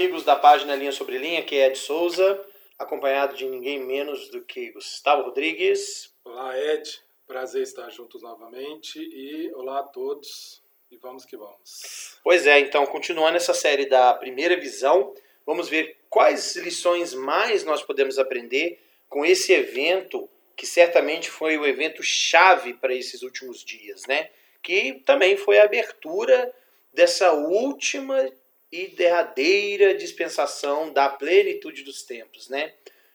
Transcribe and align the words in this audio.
amigos 0.00 0.24
da 0.24 0.34
página 0.34 0.74
Linha 0.74 0.92
Sobre 0.92 1.18
Linha, 1.18 1.42
que 1.42 1.54
é 1.56 1.66
Ed 1.66 1.76
Souza, 1.76 2.42
acompanhado 2.78 3.36
de 3.36 3.44
ninguém 3.44 3.78
menos 3.78 4.30
do 4.30 4.40
que 4.40 4.70
Gustavo 4.70 5.24
Rodrigues. 5.24 6.10
Olá, 6.24 6.58
Ed. 6.58 7.02
Prazer 7.26 7.60
estar 7.60 7.90
juntos 7.90 8.22
novamente 8.22 8.98
e 8.98 9.52
olá 9.52 9.80
a 9.80 9.82
todos 9.82 10.62
e 10.90 10.96
vamos 10.96 11.26
que 11.26 11.36
vamos. 11.36 12.18
Pois 12.24 12.46
é, 12.46 12.60
então, 12.60 12.86
continuando 12.86 13.36
essa 13.36 13.52
série 13.52 13.84
da 13.84 14.14
primeira 14.14 14.58
visão, 14.58 15.12
vamos 15.44 15.68
ver 15.68 15.98
quais 16.08 16.56
lições 16.56 17.12
mais 17.12 17.62
nós 17.62 17.82
podemos 17.82 18.18
aprender 18.18 18.80
com 19.06 19.22
esse 19.22 19.52
evento 19.52 20.26
que 20.56 20.64
certamente 20.64 21.28
foi 21.28 21.58
o 21.58 21.66
evento 21.66 22.02
chave 22.02 22.72
para 22.72 22.94
esses 22.94 23.20
últimos 23.20 23.62
dias, 23.62 24.06
né? 24.06 24.30
Que 24.62 24.94
também 25.04 25.36
foi 25.36 25.58
a 25.58 25.64
abertura 25.64 26.50
dessa 26.90 27.32
última 27.32 28.30
e 28.72 28.88
derradeira 28.88 29.94
dispensação 29.94 30.92
da 30.92 31.08
plenitude 31.08 31.82
dos 31.82 32.02
tempos, 32.02 32.48
né? 32.48 32.74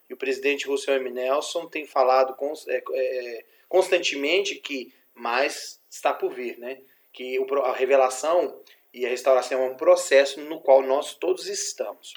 E 0.09 0.14
o 0.14 0.18
presidente 0.18 0.68
Russell 0.68 0.95
M. 0.95 1.09
Nelson 1.09 1.68
tem 1.68 1.86
falado 1.86 2.36
é, 2.68 2.84
é, 2.94 3.45
constantemente 3.68 4.55
que 4.55 4.94
mais 5.14 5.80
está 5.89 6.14
por 6.14 6.31
vir, 6.31 6.58
né? 6.59 6.80
Que 7.14 7.39
a 7.64 7.72
revelação 7.72 8.59
e 8.94 9.06
a 9.06 9.09
restauração 9.09 9.62
é 9.62 9.70
um 9.70 9.75
processo 9.75 10.39
no 10.42 10.59
qual 10.59 10.81
nós 10.81 11.16
todos 11.16 11.47
estamos. 11.47 12.14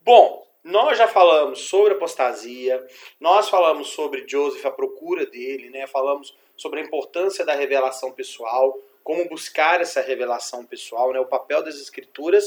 Bom, 0.00 0.46
nós 0.64 0.96
já 0.96 1.08
falamos 1.08 1.60
sobre 1.62 1.94
apostasia, 1.94 2.84
nós 3.20 3.48
falamos 3.48 3.88
sobre 3.88 4.26
Joseph, 4.26 4.64
a 4.64 4.70
procura 4.70 5.26
dele, 5.26 5.70
né? 5.70 5.86
Falamos 5.86 6.36
sobre 6.56 6.80
a 6.80 6.82
importância 6.82 7.44
da 7.44 7.54
revelação 7.54 8.12
pessoal, 8.12 8.78
como 9.02 9.28
buscar 9.28 9.80
essa 9.80 10.00
revelação 10.00 10.64
pessoal, 10.64 11.12
né, 11.12 11.20
o 11.20 11.26
papel 11.26 11.62
das 11.62 11.76
escrituras. 11.76 12.46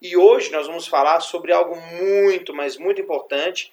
E 0.00 0.16
hoje 0.16 0.50
nós 0.50 0.66
vamos 0.66 0.86
falar 0.86 1.20
sobre 1.20 1.52
algo 1.52 1.76
muito, 1.76 2.54
mas 2.54 2.76
muito 2.76 3.00
importante 3.00 3.72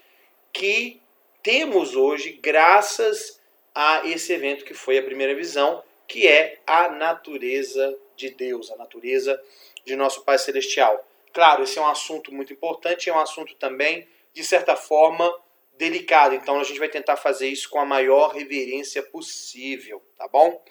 que 0.53 1.01
temos 1.41 1.95
hoje 1.95 2.33
graças 2.41 3.39
a 3.73 4.05
esse 4.05 4.33
evento 4.33 4.65
que 4.65 4.73
foi 4.73 4.97
a 4.97 5.03
primeira 5.03 5.33
visão, 5.33 5.83
que 6.07 6.27
é 6.27 6.59
a 6.65 6.89
natureza 6.89 7.97
de 8.15 8.29
Deus, 8.29 8.71
a 8.71 8.75
natureza 8.75 9.41
de 9.85 9.95
nosso 9.95 10.23
Pai 10.23 10.37
Celestial. 10.37 11.05
Claro, 11.31 11.63
esse 11.63 11.77
é 11.77 11.81
um 11.81 11.87
assunto 11.87 12.33
muito 12.33 12.51
importante, 12.51 13.09
é 13.09 13.13
um 13.13 13.19
assunto 13.19 13.55
também, 13.55 14.07
de 14.33 14.43
certa 14.43 14.75
forma, 14.75 15.33
delicado. 15.77 16.35
Então 16.35 16.59
a 16.59 16.63
gente 16.63 16.79
vai 16.79 16.89
tentar 16.89 17.15
fazer 17.15 17.47
isso 17.47 17.69
com 17.69 17.79
a 17.79 17.85
maior 17.85 18.33
reverência 18.33 19.01
possível, 19.01 20.03
tá 20.17 20.27
bom? 20.27 20.61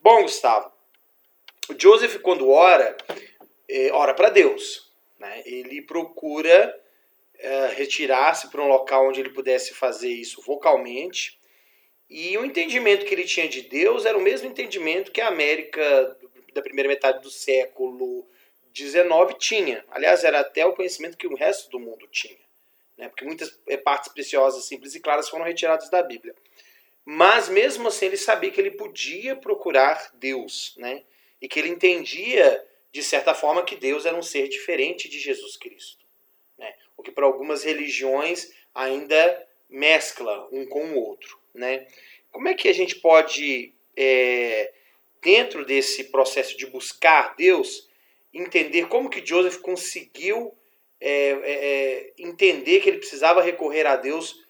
Bom, 0.00 0.22
Gustavo, 0.22 0.70
o 1.68 1.74
Joseph, 1.78 2.18
quando 2.20 2.48
ora, 2.48 2.96
é, 3.68 3.90
ora 3.92 4.14
para 4.14 4.30
Deus. 4.30 4.92
Né? 5.18 5.42
Ele 5.44 5.82
procura 5.82 6.78
é, 7.38 7.68
retirar-se 7.68 8.50
para 8.50 8.62
um 8.62 8.68
local 8.68 9.08
onde 9.08 9.20
ele 9.20 9.30
pudesse 9.30 9.74
fazer 9.74 10.10
isso 10.10 10.42
vocalmente. 10.42 11.38
E 12.08 12.36
o 12.36 12.44
entendimento 12.44 13.04
que 13.04 13.14
ele 13.14 13.24
tinha 13.24 13.48
de 13.48 13.62
Deus 13.62 14.04
era 14.04 14.16
o 14.16 14.22
mesmo 14.22 14.48
entendimento 14.48 15.10
que 15.10 15.20
a 15.20 15.28
América 15.28 16.16
da 16.52 16.62
primeira 16.62 16.88
metade 16.88 17.20
do 17.20 17.30
século 17.30 18.26
XIX 18.74 19.34
tinha. 19.38 19.84
Aliás, 19.90 20.24
era 20.24 20.40
até 20.40 20.64
o 20.64 20.72
conhecimento 20.72 21.16
que 21.16 21.26
o 21.26 21.34
resto 21.34 21.70
do 21.70 21.80
mundo 21.80 22.06
tinha. 22.08 22.38
Né? 22.96 23.08
Porque 23.08 23.24
muitas 23.24 23.58
é, 23.66 23.76
partes 23.76 24.12
preciosas, 24.12 24.64
simples 24.64 24.94
e 24.94 25.00
claras 25.00 25.28
foram 25.28 25.44
retiradas 25.44 25.90
da 25.90 26.02
Bíblia. 26.02 26.34
Mas 27.04 27.48
mesmo 27.48 27.88
assim 27.88 28.06
ele 28.06 28.16
sabia 28.16 28.50
que 28.50 28.60
ele 28.60 28.70
podia 28.70 29.36
procurar 29.36 30.10
Deus. 30.14 30.74
Né? 30.76 31.02
E 31.40 31.48
que 31.48 31.58
ele 31.58 31.68
entendia, 31.68 32.64
de 32.92 33.02
certa 33.02 33.34
forma, 33.34 33.64
que 33.64 33.76
Deus 33.76 34.06
era 34.06 34.16
um 34.16 34.22
ser 34.22 34.48
diferente 34.48 35.08
de 35.08 35.18
Jesus 35.18 35.56
Cristo. 35.56 36.04
Né? 36.58 36.74
O 36.96 37.02
que 37.02 37.10
para 37.10 37.26
algumas 37.26 37.64
religiões 37.64 38.52
ainda 38.74 39.46
mescla 39.68 40.48
um 40.50 40.66
com 40.66 40.92
o 40.92 40.98
outro. 40.98 41.38
Né? 41.54 41.86
Como 42.30 42.48
é 42.48 42.54
que 42.54 42.68
a 42.68 42.72
gente 42.72 42.96
pode, 42.96 43.72
é, 43.96 44.72
dentro 45.22 45.64
desse 45.64 46.04
processo 46.04 46.56
de 46.56 46.66
buscar 46.66 47.34
Deus, 47.36 47.88
entender 48.32 48.88
como 48.88 49.10
que 49.10 49.24
Joseph 49.24 49.58
conseguiu 49.58 50.52
é, 51.00 51.10
é, 51.10 51.52
é 51.52 52.12
entender 52.18 52.80
que 52.80 52.88
ele 52.88 52.98
precisava 52.98 53.42
recorrer 53.42 53.86
a 53.86 53.96
Deus, 53.96 54.42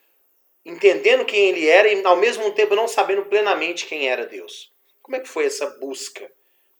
entendendo 0.65 1.25
quem 1.25 1.49
ele 1.49 1.67
era 1.67 1.87
e 1.87 2.03
ao 2.03 2.17
mesmo 2.17 2.51
tempo 2.51 2.75
não 2.75 2.87
sabendo 2.87 3.25
plenamente 3.25 3.85
quem 3.85 4.07
era 4.07 4.25
Deus? 4.25 4.71
Como 5.01 5.15
é 5.15 5.19
que 5.19 5.27
foi 5.27 5.45
essa 5.45 5.67
busca? 5.79 6.31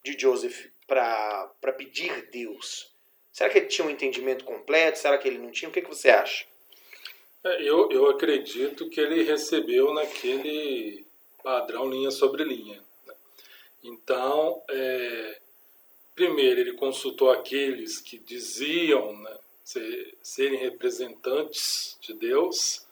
De 0.06 0.18
Joseph 0.18 0.68
para 0.88 1.74
pedir 1.76 2.30
Deus? 2.32 2.94
Será 3.32 3.50
que 3.50 3.58
ele 3.58 3.66
tinha 3.66 3.86
um 3.86 3.90
entendimento 3.90 4.46
completo? 4.46 5.00
Será 5.00 5.18
que 5.18 5.28
ele 5.28 5.40
não 5.40 5.52
tinha? 5.52 5.68
O 5.68 5.72
que, 5.72 5.82
que 5.82 5.90
você 5.90 6.10
acha? 6.10 6.46
É, 7.44 7.62
eu, 7.64 7.92
eu 7.92 8.10
acredito 8.10 8.88
que 8.90 9.02
ele 9.02 9.24
recebeu 9.24 9.94
naquele 9.94 11.06
padrão 11.44 11.90
linha 11.90 12.12
sobre 12.12 12.44
linha. 12.44 12.82
Né? 13.06 13.14
Então, 13.84 14.64
é, 14.70 15.42
primeiro, 16.14 16.62
ele 16.62 16.74
consultou 16.74 17.32
aqueles 17.32 18.00
que 18.00 18.20
diziam 18.20 19.18
né, 19.18 19.38
ser, 19.64 20.16
serem 20.22 20.60
representantes 20.60 21.98
de 22.00 22.14
Deus, 22.14 22.86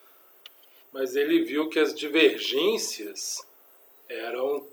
mas 0.91 1.15
ele 1.15 1.43
viu 1.43 1.69
que 1.69 1.79
as 1.79 1.93
divergências 1.93 3.47
eram 4.09 4.67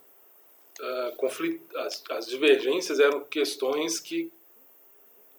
uh, 0.80 1.16
conflit... 1.16 1.60
as, 1.76 2.02
as, 2.10 2.26
divergências 2.26 2.98
eram 2.98 3.20
questões 3.24 4.00
que 4.00 4.32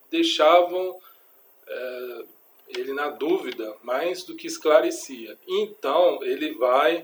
deixavam 0.09 0.91
uh, 0.91 2.27
ele 2.67 2.93
na 2.93 3.09
dúvida 3.09 3.75
mais 3.83 4.23
do 4.23 4.35
que 4.35 4.47
esclarecia. 4.47 5.37
Então 5.47 6.23
ele 6.23 6.53
vai 6.53 7.01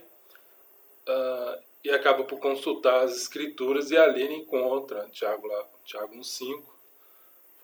uh, 1.07 1.61
e 1.83 1.89
acaba 1.89 2.23
por 2.23 2.39
consultar 2.39 3.03
as 3.03 3.15
escrituras 3.15 3.91
e 3.91 3.97
ali 3.97 4.21
ele 4.21 4.35
encontra 4.35 5.07
Tiago, 5.11 5.47
lá, 5.47 5.65
Tiago 5.85 6.15
1,5 6.15 6.77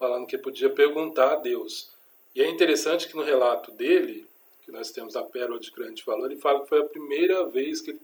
falando 0.04 0.28
que 0.28 0.38
podia 0.38 0.70
perguntar 0.70 1.32
a 1.32 1.36
Deus. 1.36 1.90
E 2.36 2.42
é 2.42 2.50
interessante 2.50 3.08
que 3.08 3.16
no 3.16 3.24
relato 3.24 3.72
dele, 3.72 4.28
que 4.64 4.72
nós 4.72 4.92
temos 4.92 5.16
a 5.16 5.24
pérola 5.24 5.60
de 5.60 5.72
grande 5.72 6.04
valor, 6.04 6.30
ele 6.30 6.42
fala 6.42 6.62
que 6.62 6.68
foi 6.68 6.82
a 6.82 6.86
primeira 6.86 7.46
vez 7.46 7.80
que 7.80 7.92
ele 7.92 8.02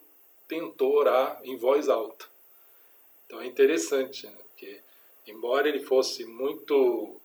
tentou 0.48 0.96
orar 0.96 1.42
em 1.44 1.58
voz 1.58 1.90
alta. 1.90 2.26
Então 3.30 3.40
é 3.40 3.46
interessante, 3.46 4.26
né? 4.26 4.36
porque 4.50 4.82
embora 5.28 5.70
ele 5.70 5.82
fosse 5.82 6.26
muito 6.26 7.16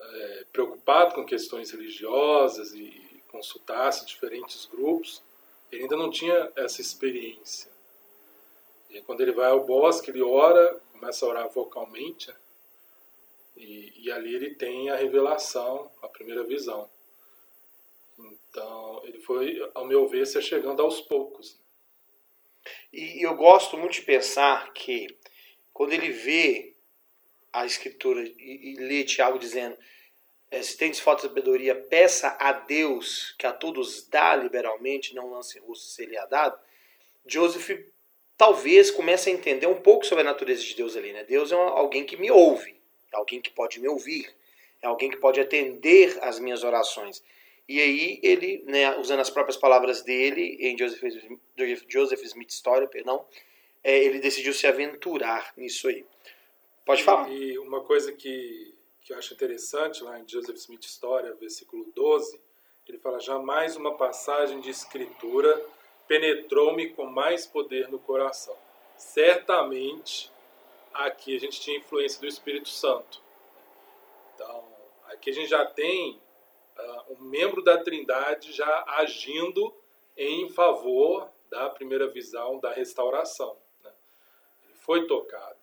é, 0.00 0.44
preocupado 0.52 1.16
com 1.16 1.24
questões 1.24 1.72
religiosas 1.72 2.72
e 2.72 3.20
consultasse 3.26 4.06
diferentes 4.06 4.64
grupos, 4.66 5.20
ele 5.72 5.82
ainda 5.82 5.96
não 5.96 6.08
tinha 6.08 6.52
essa 6.54 6.80
experiência. 6.80 7.68
E 8.90 9.00
quando 9.02 9.22
ele 9.22 9.32
vai 9.32 9.50
ao 9.50 9.64
bosque, 9.64 10.08
ele 10.12 10.22
ora, 10.22 10.80
começa 10.92 11.26
a 11.26 11.28
orar 11.28 11.48
vocalmente, 11.48 12.28
né? 12.28 12.36
e, 13.56 13.92
e 13.96 14.12
ali 14.12 14.36
ele 14.36 14.54
tem 14.54 14.88
a 14.88 14.96
revelação, 14.96 15.90
a 16.00 16.06
primeira 16.06 16.44
visão. 16.44 16.88
Então, 18.16 19.02
ele 19.04 19.18
foi, 19.18 19.68
ao 19.74 19.84
meu 19.84 20.06
ver, 20.06 20.28
se 20.28 20.40
chegando 20.40 20.80
aos 20.80 21.00
poucos. 21.00 21.58
E 22.92 23.24
eu 23.24 23.34
gosto 23.34 23.76
muito 23.76 23.94
de 23.94 24.02
pensar 24.02 24.72
que 24.72 25.06
quando 25.72 25.92
ele 25.92 26.10
vê 26.10 26.74
a 27.52 27.64
escritura 27.64 28.22
e, 28.22 28.72
e 28.72 28.74
lê 28.76 29.04
Tiago 29.04 29.38
dizendo 29.38 29.76
é, 30.50 30.62
se 30.62 30.76
tem 30.76 30.92
falta 30.94 31.22
de 31.22 31.28
sabedoria, 31.28 31.74
peça 31.74 32.36
a 32.40 32.52
Deus 32.52 33.34
que 33.38 33.46
a 33.46 33.52
todos 33.52 34.08
dá 34.08 34.34
liberalmente, 34.34 35.14
não 35.14 35.30
lance 35.30 35.58
rosto 35.58 35.86
se 35.86 36.02
ele 36.02 36.16
é 36.16 36.26
dado. 36.26 36.58
Joseph 37.26 37.84
talvez 38.36 38.90
comece 38.90 39.28
a 39.28 39.32
entender 39.32 39.66
um 39.66 39.80
pouco 39.80 40.06
sobre 40.06 40.22
a 40.22 40.24
natureza 40.24 40.62
de 40.62 40.74
Deus 40.74 40.96
ali. 40.96 41.12
Né? 41.12 41.24
Deus 41.24 41.52
é 41.52 41.54
alguém 41.54 42.04
que 42.04 42.16
me 42.16 42.30
ouve, 42.30 42.80
é 43.12 43.16
alguém 43.16 43.42
que 43.42 43.50
pode 43.50 43.78
me 43.78 43.88
ouvir, 43.88 44.34
é 44.80 44.86
alguém 44.86 45.10
que 45.10 45.18
pode 45.18 45.40
atender 45.40 46.18
às 46.22 46.38
minhas 46.38 46.64
orações. 46.64 47.22
E 47.68 47.80
aí 47.80 48.18
ele, 48.22 48.64
né, 48.66 48.96
usando 48.96 49.20
as 49.20 49.28
próprias 49.28 49.56
palavras 49.56 50.02
dele, 50.02 50.56
em 50.58 50.76
Joseph, 50.78 51.02
Joseph 51.86 52.22
Smith 52.22 52.50
Story, 52.50 52.88
perdão, 52.88 53.26
é, 53.84 53.96
ele 53.98 54.20
decidiu 54.20 54.54
se 54.54 54.66
aventurar 54.66 55.52
nisso 55.56 55.86
aí. 55.88 56.04
Pode 56.86 57.04
falar. 57.04 57.30
E, 57.30 57.52
e 57.52 57.58
uma 57.58 57.82
coisa 57.82 58.12
que, 58.12 58.74
que 59.02 59.12
eu 59.12 59.18
acho 59.18 59.34
interessante 59.34 60.02
lá 60.02 60.18
em 60.18 60.26
Joseph 60.26 60.56
Smith 60.56 60.84
História, 60.84 61.34
versículo 61.34 61.84
12, 61.94 62.40
ele 62.88 62.98
fala: 62.98 63.20
Jamais 63.20 63.76
uma 63.76 63.94
passagem 63.96 64.60
de 64.60 64.70
escritura 64.70 65.62
penetrou-me 66.06 66.88
com 66.90 67.04
mais 67.04 67.46
poder 67.46 67.88
no 67.88 67.98
coração. 67.98 68.56
Certamente 68.96 70.32
aqui 70.94 71.36
a 71.36 71.38
gente 71.38 71.60
tinha 71.60 71.76
influência 71.76 72.18
do 72.18 72.26
Espírito 72.26 72.70
Santo. 72.70 73.22
Então, 74.34 74.64
aqui 75.08 75.28
a 75.28 75.34
gente 75.34 75.48
já 75.48 75.66
tem 75.66 76.18
uh, 76.78 77.14
um 77.14 77.24
membro 77.24 77.62
da 77.62 77.82
Trindade 77.82 78.52
já 78.52 78.84
agindo 78.88 79.74
em 80.16 80.48
favor 80.50 81.30
da 81.50 81.70
primeira 81.70 82.06
visão 82.08 82.58
da 82.58 82.72
restauração. 82.72 83.56
Né? 83.82 83.92
Ele 84.64 84.74
foi 84.74 85.06
tocado. 85.06 85.56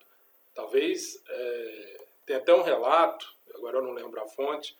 Talvez 0.54 1.22
é, 1.28 2.06
tem 2.24 2.36
até 2.36 2.54
um 2.54 2.62
relato, 2.62 3.34
agora 3.54 3.76
eu 3.78 3.82
não 3.82 3.92
lembro 3.92 4.20
a 4.20 4.26
fonte, 4.26 4.76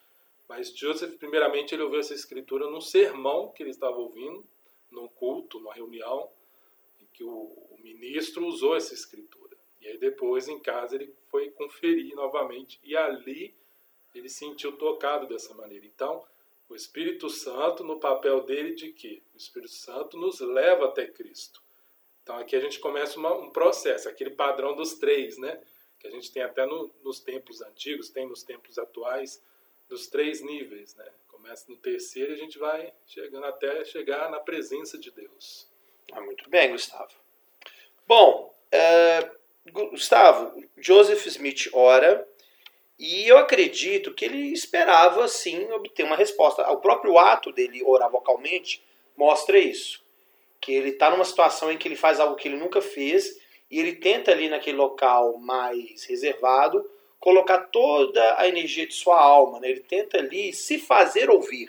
Mas 0.49 0.77
Joseph, 0.77 1.17
primeiramente, 1.19 1.75
ele 1.75 1.83
ouviu 1.83 2.01
essa 2.01 2.15
escritura 2.15 2.71
num 2.71 2.81
sermão 2.81 3.49
que 3.49 3.63
ele 3.63 3.71
estava 3.71 3.97
ouvindo, 3.97 4.45
num 4.91 5.09
culto, 5.09 5.59
numa 5.59 5.75
reunião, 5.75 6.31
em 7.01 7.07
que 7.13 7.25
o, 7.25 7.31
o 7.31 7.77
ministro 7.83 8.47
usou 8.47 8.77
essa 8.77 8.95
escritura. 8.95 9.57
E 9.81 9.89
aí 9.89 9.99
depois, 9.99 10.49
em 10.49 10.59
casa, 10.59 10.95
ele 10.95 11.13
foi 11.29 11.51
conferir 11.51 12.15
novamente 12.15 12.79
e 12.83 12.97
ali 12.97 13.55
ele 14.19 14.29
sentiu 14.29 14.73
tocado 14.77 15.27
dessa 15.27 15.55
maneira. 15.55 15.87
Então, 15.87 16.25
o 16.69 16.75
Espírito 16.75 17.29
Santo, 17.29 17.85
no 17.85 18.01
papel 18.01 18.43
dele 18.43 18.75
de 18.75 18.93
quê? 18.93 19.23
O 19.35 19.37
Espírito 19.37 19.73
Santo 19.73 20.17
nos 20.17 20.41
leva 20.41 20.87
até 20.87 21.07
Cristo. 21.07 21.63
Então 22.23 22.37
aqui 22.39 22.57
a 22.57 22.61
gente 22.61 22.81
começa 22.81 23.19
uma, 23.19 23.33
um 23.35 23.51
processo, 23.51 24.09
aquele 24.09 24.31
padrão 24.31 24.75
dos 24.75 24.95
três, 24.95 25.39
né? 25.39 25.61
Que 26.01 26.09
a 26.09 26.11
gente 26.11 26.33
tem 26.33 26.43
até 26.43 26.67
no, 26.67 26.93
nos 27.05 27.21
tempos 27.21 27.63
antigos, 27.63 28.11
tem 28.11 28.27
nos 28.27 28.43
tempos 28.43 28.79
atuais, 28.79 29.41
dos 29.89 30.09
três 30.09 30.41
níveis, 30.41 30.97
né? 30.97 31.09
Começa 31.29 31.67
no 31.69 31.77
terceiro 31.77 32.33
e 32.33 32.35
a 32.35 32.39
gente 32.39 32.59
vai 32.59 32.93
chegando 33.07 33.47
até 33.47 33.85
chegar 33.85 34.29
na 34.29 34.41
presença 34.41 34.99
de 34.99 35.13
Deus. 35.13 35.69
Ah, 36.13 36.21
muito 36.21 36.51
bem, 36.51 36.73
Gustavo. 36.73 37.15
Bom, 38.09 38.53
é, 38.73 39.31
Gustavo, 39.71 40.61
Joseph 40.77 41.25
Smith 41.27 41.69
ora 41.73 42.27
e 42.99 43.29
eu 43.29 43.37
acredito 43.37 44.15
que 44.15 44.25
ele 44.25 44.53
esperava, 44.53 45.29
sim, 45.29 45.71
obter 45.73 46.05
uma 46.05 46.17
resposta. 46.17 46.69
O 46.71 46.79
próprio 46.79 47.19
ato 47.19 47.53
dele 47.53 47.83
orar 47.85 48.11
vocalmente 48.11 48.83
mostra 49.17 49.59
isso. 49.59 50.03
Que 50.61 50.73
ele 50.73 50.91
está 50.91 51.11
numa 51.11 51.25
situação 51.25 51.71
em 51.71 51.77
que 51.77 51.87
ele 51.87 51.97
faz 51.97 52.19
algo 52.19 52.37
que 52.37 52.49
ele 52.49 52.57
nunca 52.57 52.81
fez 52.81 53.39
e 53.71 53.79
ele 53.79 53.97
tenta 53.97 54.31
ali 54.31 54.49
naquele 54.49 54.79
local 54.79 55.37
mais 55.39 56.05
reservado 56.05 56.89
colocar 57.21 57.59
toda 57.59 58.39
a 58.39 58.49
energia 58.49 58.87
de 58.87 58.95
sua 58.95 59.21
alma. 59.21 59.61
Né? 59.61 59.71
Ele 59.71 59.81
tenta 59.81 60.19
ali 60.19 60.55
se 60.55 60.79
fazer 60.79 61.29
ouvir. 61.29 61.69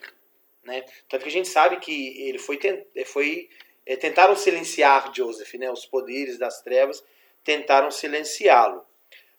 Né? 0.63 0.85
Tanto 1.09 1.23
que 1.23 1.29
a 1.29 1.31
gente 1.31 1.49
sabe 1.49 1.77
que 1.77 2.29
ele 2.29 2.37
foi, 2.37 2.57
foi 3.05 3.49
é, 3.85 3.97
tentaram 3.97 4.35
silenciar 4.35 5.13
Joseph, 5.13 5.53
né? 5.55 5.69
os 5.69 5.85
poderes 5.85 6.37
das 6.37 6.61
trevas 6.61 7.03
tentaram 7.43 7.91
silenciá-lo 7.91 8.86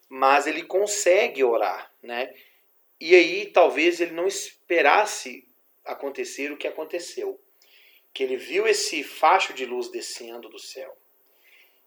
mas 0.08 0.46
ele 0.46 0.62
consegue 0.62 1.44
orar, 1.44 1.92
né? 2.02 2.32
E 3.00 3.14
aí 3.14 3.46
talvez 3.46 4.00
ele 4.00 4.12
não 4.12 4.26
esperasse 4.26 5.46
acontecer 5.84 6.50
o 6.50 6.56
que 6.56 6.66
aconteceu, 6.66 7.40
que 8.12 8.22
ele 8.22 8.36
viu 8.36 8.66
esse 8.66 9.02
facho 9.02 9.52
de 9.52 9.64
luz 9.64 9.88
descendo 9.90 10.48
do 10.48 10.58
céu. 10.58 10.96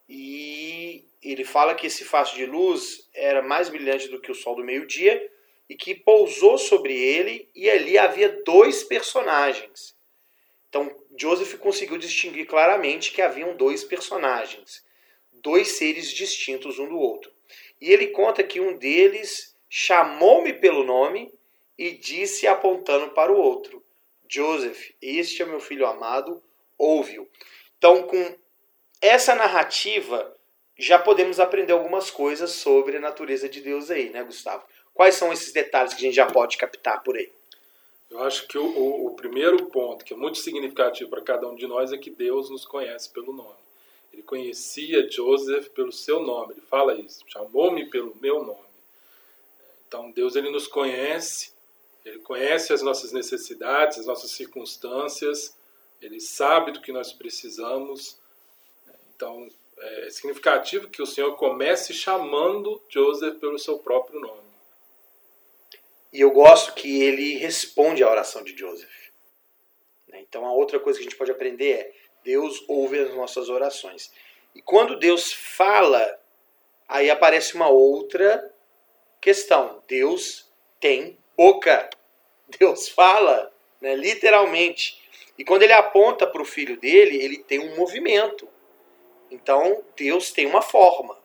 E 0.08 1.04
ele 1.22 1.44
fala 1.44 1.74
que 1.74 1.86
esse 1.86 2.04
facho 2.04 2.36
de 2.36 2.46
luz 2.46 3.08
era 3.14 3.42
mais 3.42 3.68
brilhante 3.68 4.08
do 4.08 4.20
que 4.20 4.30
o 4.30 4.34
sol 4.34 4.56
do 4.56 4.64
meio-dia 4.64 5.30
e 5.68 5.74
que 5.74 5.94
pousou 5.94 6.58
sobre 6.58 6.92
ele 6.92 7.48
e 7.54 7.70
ali 7.70 7.96
havia 7.96 8.28
dois 8.44 8.82
personagens. 8.82 9.96
Então 10.68 10.94
Joseph 11.16 11.54
conseguiu 11.58 11.98
distinguir 11.98 12.46
claramente 12.46 13.12
que 13.12 13.22
haviam 13.22 13.56
dois 13.56 13.84
personagens, 13.84 14.84
dois 15.32 15.68
seres 15.72 16.10
distintos 16.10 16.78
um 16.78 16.88
do 16.88 16.98
outro. 16.98 17.32
E 17.82 17.92
ele 17.92 18.06
conta 18.06 18.44
que 18.44 18.60
um 18.60 18.78
deles 18.78 19.56
chamou-me 19.68 20.52
pelo 20.52 20.84
nome 20.84 21.34
e 21.76 21.90
disse 21.90 22.46
apontando 22.46 23.10
para 23.10 23.32
o 23.32 23.36
outro: 23.36 23.84
Joseph, 24.28 24.92
este 25.02 25.42
é 25.42 25.44
meu 25.44 25.58
filho 25.58 25.84
amado, 25.84 26.40
ouve-o. 26.78 27.28
Então, 27.76 28.04
com 28.04 28.36
essa 29.00 29.34
narrativa, 29.34 30.32
já 30.78 30.96
podemos 30.96 31.40
aprender 31.40 31.72
algumas 31.72 32.08
coisas 32.08 32.52
sobre 32.52 32.98
a 32.98 33.00
natureza 33.00 33.48
de 33.48 33.60
Deus 33.60 33.90
aí, 33.90 34.10
né, 34.10 34.22
Gustavo? 34.22 34.64
Quais 34.94 35.16
são 35.16 35.32
esses 35.32 35.52
detalhes 35.52 35.92
que 35.92 36.02
a 36.02 36.06
gente 36.06 36.14
já 36.14 36.26
pode 36.26 36.56
captar 36.56 37.02
por 37.02 37.16
aí? 37.16 37.32
Eu 38.08 38.22
acho 38.22 38.46
que 38.46 38.58
o, 38.58 38.64
o, 38.64 39.06
o 39.08 39.16
primeiro 39.16 39.66
ponto, 39.66 40.04
que 40.04 40.14
é 40.14 40.16
muito 40.16 40.38
significativo 40.38 41.10
para 41.10 41.22
cada 41.22 41.48
um 41.48 41.56
de 41.56 41.66
nós, 41.66 41.92
é 41.92 41.98
que 41.98 42.10
Deus 42.12 42.48
nos 42.48 42.64
conhece 42.64 43.10
pelo 43.12 43.32
nome. 43.32 43.58
Ele 44.12 44.22
conhecia 44.22 45.10
Joseph 45.10 45.68
pelo 45.70 45.90
seu 45.90 46.20
nome. 46.20 46.54
Ele 46.54 46.60
fala 46.62 46.94
isso. 46.94 47.24
Chamou-me 47.26 47.88
pelo 47.88 48.14
meu 48.20 48.44
nome. 48.44 48.72
Então 49.88 50.10
Deus 50.10 50.36
ele 50.36 50.50
nos 50.50 50.66
conhece. 50.66 51.52
Ele 52.04 52.18
conhece 52.18 52.72
as 52.72 52.82
nossas 52.82 53.12
necessidades, 53.12 53.98
as 53.98 54.06
nossas 54.06 54.30
circunstâncias. 54.32 55.56
Ele 56.00 56.20
sabe 56.20 56.72
do 56.72 56.80
que 56.80 56.92
nós 56.92 57.12
precisamos. 57.12 58.18
Então 59.14 59.48
é 59.78 60.10
significativo 60.10 60.88
que 60.88 61.02
o 61.02 61.06
Senhor 61.06 61.34
comece 61.36 61.92
chamando 61.92 62.80
Joseph 62.88 63.38
pelo 63.38 63.58
seu 63.58 63.78
próprio 63.78 64.20
nome. 64.20 64.42
E 66.12 66.20
eu 66.20 66.30
gosto 66.30 66.74
que 66.74 67.02
ele 67.02 67.36
responde 67.38 68.02
à 68.02 68.10
oração 68.10 68.44
de 68.44 68.56
Joseph. 68.56 69.10
Então 70.12 70.44
a 70.44 70.52
outra 70.52 70.78
coisa 70.78 70.98
que 70.98 71.06
a 71.06 71.08
gente 71.08 71.18
pode 71.18 71.30
aprender 71.30 71.72
é 71.72 72.01
Deus 72.24 72.64
ouve 72.68 72.98
as 72.98 73.14
nossas 73.14 73.48
orações. 73.48 74.12
E 74.54 74.62
quando 74.62 74.98
Deus 74.98 75.32
fala, 75.32 76.20
aí 76.88 77.10
aparece 77.10 77.54
uma 77.54 77.68
outra 77.68 78.52
questão. 79.20 79.82
Deus 79.88 80.50
tem 80.80 81.16
boca. 81.36 81.88
Deus 82.58 82.88
fala, 82.88 83.52
né, 83.80 83.94
literalmente. 83.94 85.00
E 85.38 85.44
quando 85.44 85.62
ele 85.62 85.72
aponta 85.72 86.26
para 86.26 86.42
o 86.42 86.46
filho 86.46 86.78
dele, 86.78 87.16
ele 87.16 87.38
tem 87.38 87.58
um 87.58 87.76
movimento. 87.76 88.48
Então, 89.30 89.82
Deus 89.96 90.30
tem 90.30 90.46
uma 90.46 90.60
forma. 90.60 91.18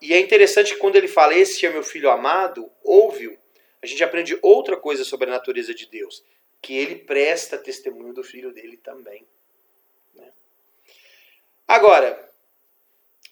E 0.00 0.14
é 0.14 0.20
interessante 0.20 0.72
que 0.72 0.80
quando 0.80 0.96
ele 0.96 1.08
fala, 1.08 1.34
esse 1.34 1.66
é 1.66 1.70
meu 1.70 1.82
filho 1.82 2.10
amado, 2.10 2.70
ouve-o, 2.82 3.36
a 3.82 3.86
gente 3.86 4.02
aprende 4.04 4.38
outra 4.40 4.76
coisa 4.76 5.04
sobre 5.04 5.28
a 5.28 5.32
natureza 5.32 5.74
de 5.74 5.86
Deus, 5.86 6.24
que 6.62 6.76
ele 6.76 6.96
presta 6.96 7.58
testemunho 7.58 8.14
do 8.14 8.22
filho 8.22 8.52
dele 8.52 8.76
também. 8.76 9.26
Agora, 11.70 12.28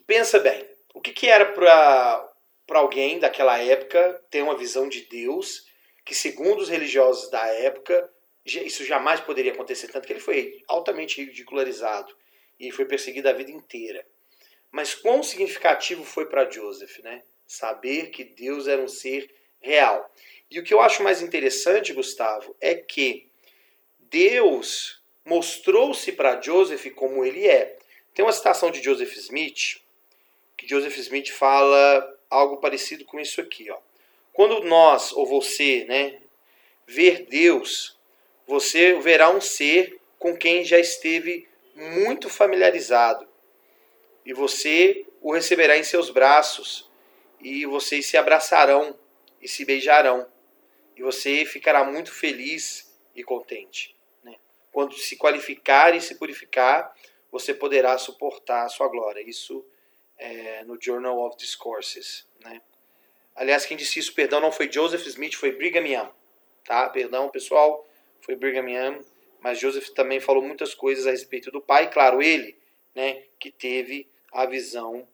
pensa 0.06 0.38
bem, 0.38 0.64
o 0.94 1.00
que, 1.00 1.12
que 1.12 1.26
era 1.26 1.44
para 1.44 2.30
alguém 2.68 3.18
daquela 3.18 3.58
época 3.58 4.24
ter 4.30 4.42
uma 4.42 4.56
visão 4.56 4.88
de 4.88 5.00
Deus 5.06 5.66
que, 6.04 6.14
segundo 6.14 6.60
os 6.60 6.68
religiosos 6.68 7.28
da 7.32 7.44
época, 7.48 8.08
isso 8.46 8.84
jamais 8.84 9.18
poderia 9.20 9.50
acontecer, 9.50 9.88
tanto 9.88 10.06
que 10.06 10.12
ele 10.12 10.20
foi 10.20 10.62
altamente 10.68 11.20
ridicularizado 11.20 12.16
e 12.60 12.70
foi 12.70 12.84
perseguido 12.84 13.28
a 13.28 13.32
vida 13.32 13.50
inteira. 13.50 14.06
Mas 14.70 14.94
quão 14.94 15.20
significativo 15.20 16.04
foi 16.04 16.26
para 16.26 16.48
Joseph, 16.48 17.00
né? 17.00 17.24
Saber 17.44 18.10
que 18.10 18.22
Deus 18.22 18.68
era 18.68 18.80
um 18.80 18.86
ser 18.86 19.28
real. 19.60 20.08
E 20.48 20.60
o 20.60 20.62
que 20.62 20.72
eu 20.72 20.80
acho 20.80 21.02
mais 21.02 21.20
interessante, 21.20 21.92
Gustavo, 21.92 22.54
é 22.60 22.76
que 22.76 23.32
Deus 23.98 25.02
mostrou-se 25.24 26.12
para 26.12 26.40
Joseph 26.40 26.86
como 26.94 27.24
ele 27.24 27.48
é. 27.48 27.76
Tem 28.18 28.24
uma 28.24 28.32
citação 28.32 28.72
de 28.72 28.82
Joseph 28.82 29.16
Smith, 29.16 29.80
que 30.56 30.66
Joseph 30.66 30.96
Smith 30.96 31.30
fala 31.30 32.18
algo 32.28 32.56
parecido 32.56 33.04
com 33.04 33.20
isso 33.20 33.40
aqui. 33.40 33.70
Ó. 33.70 33.78
Quando 34.32 34.64
nós, 34.64 35.12
ou 35.12 35.24
você, 35.24 35.84
né, 35.84 36.18
ver 36.84 37.26
Deus, 37.26 37.96
você 38.44 38.98
verá 38.98 39.30
um 39.30 39.40
ser 39.40 40.00
com 40.18 40.36
quem 40.36 40.64
já 40.64 40.80
esteve 40.80 41.46
muito 41.76 42.28
familiarizado. 42.28 43.24
E 44.26 44.32
você 44.32 45.06
o 45.20 45.32
receberá 45.32 45.78
em 45.78 45.84
seus 45.84 46.10
braços, 46.10 46.90
e 47.40 47.64
vocês 47.66 48.06
se 48.06 48.16
abraçarão 48.16 48.98
e 49.40 49.46
se 49.46 49.64
beijarão. 49.64 50.26
E 50.96 51.02
você 51.04 51.44
ficará 51.44 51.84
muito 51.84 52.10
feliz 52.12 52.92
e 53.14 53.22
contente. 53.22 53.94
Né? 54.24 54.34
Quando 54.72 54.94
se 54.94 55.14
qualificar 55.14 55.94
e 55.94 56.00
se 56.00 56.16
purificar, 56.16 56.92
você 57.30 57.52
poderá 57.54 57.96
suportar 57.98 58.64
a 58.64 58.68
sua 58.68 58.88
glória. 58.88 59.20
Isso 59.20 59.64
é 60.16 60.64
no 60.64 60.78
Journal 60.80 61.18
of 61.20 61.36
Discourses. 61.36 62.26
Né? 62.40 62.60
Aliás, 63.34 63.64
quem 63.66 63.76
disse 63.76 63.98
isso, 63.98 64.14
perdão, 64.14 64.40
não 64.40 64.52
foi 64.52 64.70
Joseph 64.70 65.06
Smith, 65.06 65.34
foi 65.34 65.52
Brigham 65.52 65.86
Young. 65.86 66.10
Tá? 66.64 66.88
Perdão, 66.90 67.28
pessoal, 67.28 67.86
foi 68.20 68.34
Brigham 68.36 68.68
Young. 68.68 69.00
Mas 69.40 69.58
Joseph 69.58 69.90
também 69.90 70.20
falou 70.20 70.42
muitas 70.42 70.74
coisas 70.74 71.06
a 71.06 71.10
respeito 71.10 71.50
do 71.50 71.60
pai. 71.60 71.90
Claro, 71.90 72.20
ele 72.20 72.58
né, 72.94 73.22
que 73.38 73.50
teve 73.50 74.10
a 74.32 74.44
visão 74.46 75.06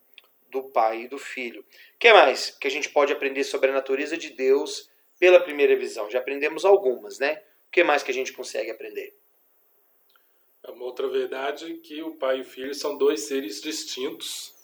do 0.50 0.62
pai 0.62 1.02
e 1.02 1.08
do 1.08 1.18
filho. 1.18 1.60
O 1.60 1.98
que 1.98 2.12
mais 2.12 2.50
que 2.50 2.66
a 2.66 2.70
gente 2.70 2.88
pode 2.88 3.12
aprender 3.12 3.44
sobre 3.44 3.70
a 3.70 3.74
natureza 3.74 4.16
de 4.16 4.30
Deus 4.30 4.90
pela 5.18 5.40
primeira 5.40 5.76
visão? 5.76 6.10
Já 6.10 6.20
aprendemos 6.20 6.64
algumas, 6.64 7.18
né? 7.18 7.42
O 7.68 7.70
que 7.70 7.84
mais 7.84 8.02
que 8.02 8.10
a 8.10 8.14
gente 8.14 8.32
consegue 8.32 8.70
aprender? 8.70 9.14
É 10.64 10.70
uma 10.70 10.84
outra 10.84 11.06
verdade 11.08 11.74
que 11.74 12.02
o 12.02 12.12
pai 12.12 12.38
e 12.38 12.40
o 12.40 12.44
filho 12.44 12.74
são 12.74 12.96
dois 12.96 13.20
seres 13.24 13.60
distintos, 13.60 14.54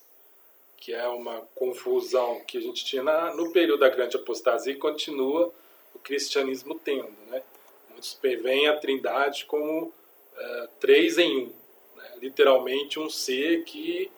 que 0.78 0.94
é 0.94 1.06
uma 1.08 1.42
confusão 1.54 2.42
que 2.46 2.56
a 2.56 2.60
gente 2.60 2.84
tinha 2.86 3.02
na, 3.02 3.34
no 3.34 3.52
período 3.52 3.80
da 3.80 3.90
grande 3.90 4.16
apostasia 4.16 4.72
e 4.72 4.78
continua 4.78 5.52
o 5.94 5.98
cristianismo 5.98 6.74
tendo. 6.74 7.14
Né? 7.28 7.42
Muitos 7.90 8.18
veem 8.22 8.66
a 8.66 8.78
trindade 8.78 9.44
como 9.44 9.92
é, 10.34 10.68
três 10.80 11.18
em 11.18 11.44
um, 11.44 11.52
né? 11.96 12.12
literalmente 12.16 12.98
um 12.98 13.10
ser 13.10 13.64
que 13.64 14.10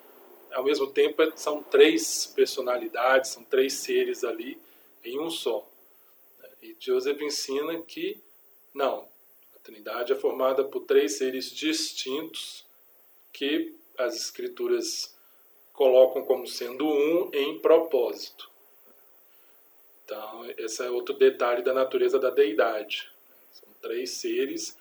ao 0.52 0.62
mesmo 0.62 0.86
tempo 0.86 1.20
são 1.34 1.62
três 1.62 2.26
personalidades, 2.26 3.30
são 3.30 3.42
três 3.42 3.72
seres 3.72 4.22
ali 4.22 4.56
em 5.04 5.18
um 5.18 5.30
só. 5.30 5.68
E 6.62 6.76
Joseph 6.78 7.20
ensina 7.20 7.82
que 7.82 8.22
não, 8.72 9.08
Trindade 9.62 10.12
é 10.12 10.16
formada 10.16 10.64
por 10.64 10.80
três 10.80 11.18
seres 11.18 11.50
distintos 11.50 12.66
que 13.32 13.74
as 13.96 14.16
Escrituras 14.16 15.16
colocam 15.72 16.24
como 16.24 16.46
sendo 16.46 16.86
um 16.86 17.30
em 17.32 17.58
propósito. 17.58 18.50
Então, 20.04 20.44
esse 20.58 20.84
é 20.84 20.90
outro 20.90 21.14
detalhe 21.14 21.62
da 21.62 21.72
natureza 21.72 22.18
da 22.18 22.28
deidade. 22.28 23.10
São 23.52 23.68
três 23.80 24.10
seres 24.10 24.76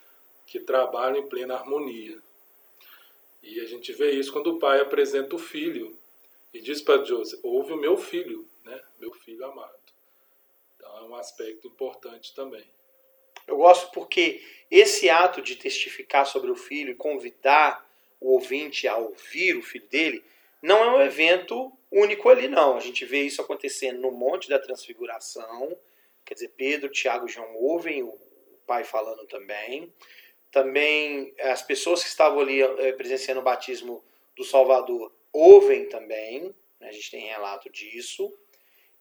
que 0.45 0.59
trabalham 0.59 1.19
em 1.19 1.29
plena 1.29 1.55
harmonia. 1.55 2.19
E 3.41 3.59
a 3.59 3.65
gente 3.65 3.93
vê 3.93 4.11
isso 4.11 4.33
quando 4.33 4.47
o 4.47 4.59
pai 4.59 4.81
apresenta 4.81 5.35
o 5.35 5.39
filho 5.39 5.97
e 6.53 6.59
diz 6.59 6.81
para 6.81 7.03
Joseph: 7.03 7.39
Ouve 7.43 7.73
o 7.73 7.77
meu 7.77 7.97
filho, 7.97 8.47
né? 8.63 8.81
meu 8.99 9.13
filho 9.13 9.45
amado. 9.45 9.79
Então, 10.75 10.97
é 10.97 11.01
um 11.03 11.15
aspecto 11.15 11.67
importante 11.67 12.33
também. 12.35 12.65
Eu 13.47 13.57
gosto 13.57 13.91
porque 13.91 14.41
esse 14.69 15.09
ato 15.09 15.41
de 15.41 15.55
testificar 15.55 16.25
sobre 16.25 16.49
o 16.49 16.55
filho 16.55 16.91
e 16.91 16.95
convidar 16.95 17.85
o 18.19 18.33
ouvinte 18.33 18.87
a 18.87 18.95
ouvir 18.97 19.57
o 19.57 19.63
filho 19.63 19.87
dele 19.87 20.23
não 20.61 20.83
é 20.83 20.97
um 20.97 21.01
evento 21.01 21.71
único 21.91 22.29
ali, 22.29 22.47
não. 22.47 22.77
A 22.77 22.79
gente 22.79 23.03
vê 23.03 23.21
isso 23.21 23.41
acontecendo 23.41 23.99
no 23.99 24.11
Monte 24.11 24.47
da 24.47 24.59
Transfiguração. 24.59 25.75
Quer 26.23 26.35
dizer, 26.35 26.53
Pedro, 26.55 26.89
Tiago 26.89 27.27
e 27.27 27.31
João 27.31 27.55
ouvem 27.55 28.03
o 28.03 28.17
pai 28.65 28.83
falando 28.83 29.25
também. 29.25 29.91
Também 30.51 31.33
as 31.39 31.61
pessoas 31.63 32.03
que 32.03 32.09
estavam 32.09 32.39
ali 32.39 32.61
eh, 32.61 32.93
presenciando 32.93 33.41
o 33.41 33.43
batismo 33.43 34.03
do 34.35 34.43
Salvador 34.43 35.11
ouvem 35.33 35.89
também. 35.89 36.53
Né? 36.79 36.89
A 36.89 36.91
gente 36.91 37.09
tem 37.09 37.27
relato 37.27 37.69
disso. 37.69 38.31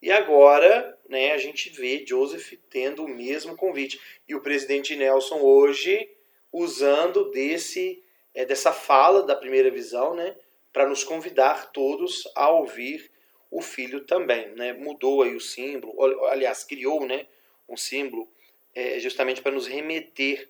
E 0.03 0.11
agora 0.11 0.99
né, 1.09 1.33
a 1.33 1.39
gente 1.39 1.71
vê 1.71 2.05
Joseph 2.07 2.55
tendo 2.71 3.05
o 3.05 3.09
mesmo 3.09 3.57
convite. 3.57 4.01
E 4.27 4.35
o 4.35 4.41
presidente 4.41 4.97
Nelson 4.97 5.41
hoje 5.41 6.11
usando 6.53 7.31
desse, 7.31 8.03
é, 8.35 8.45
dessa 8.45 8.73
fala 8.73 9.23
da 9.23 9.37
primeira 9.37 9.71
visão, 9.71 10.15
né? 10.15 10.35
para 10.73 10.89
nos 10.89 11.05
convidar 11.05 11.73
todos 11.73 12.29
a 12.35 12.51
ouvir 12.51 13.11
o 13.51 13.61
filho 13.61 14.05
também. 14.05 14.55
Né? 14.55 14.73
Mudou 14.73 15.23
aí 15.23 15.35
o 15.35 15.41
símbolo, 15.41 16.27
aliás, 16.27 16.65
criou 16.65 17.07
né, 17.07 17.27
um 17.69 17.77
símbolo 17.77 18.29
é, 18.75 18.99
justamente 19.01 19.43
para 19.43 19.53
nos 19.53 19.67
remeter 19.67 20.49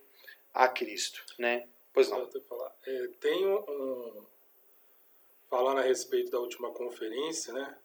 a 0.53 0.69
Cristo. 0.69 1.25
Né? 1.39 1.67
Pois 1.93 2.09
não. 2.11 2.29
É, 2.87 3.09
tem 3.21 3.47
um, 3.47 4.27
falando 5.49 5.79
a 5.79 5.83
respeito 5.83 6.31
da 6.31 6.39
última 6.39 6.71
conferência, 6.71 7.53
né, 7.53 7.77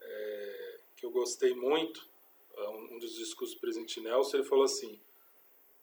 é, 0.00 0.59
que 1.00 1.06
eu 1.06 1.10
gostei 1.10 1.54
muito, 1.54 2.06
é, 2.54 2.68
um 2.68 2.98
dos 2.98 3.14
discursos 3.14 3.56
do 3.56 3.60
presidente 3.60 4.00
Nelson, 4.00 4.36
ele 4.36 4.46
falou 4.46 4.64
assim, 4.64 5.00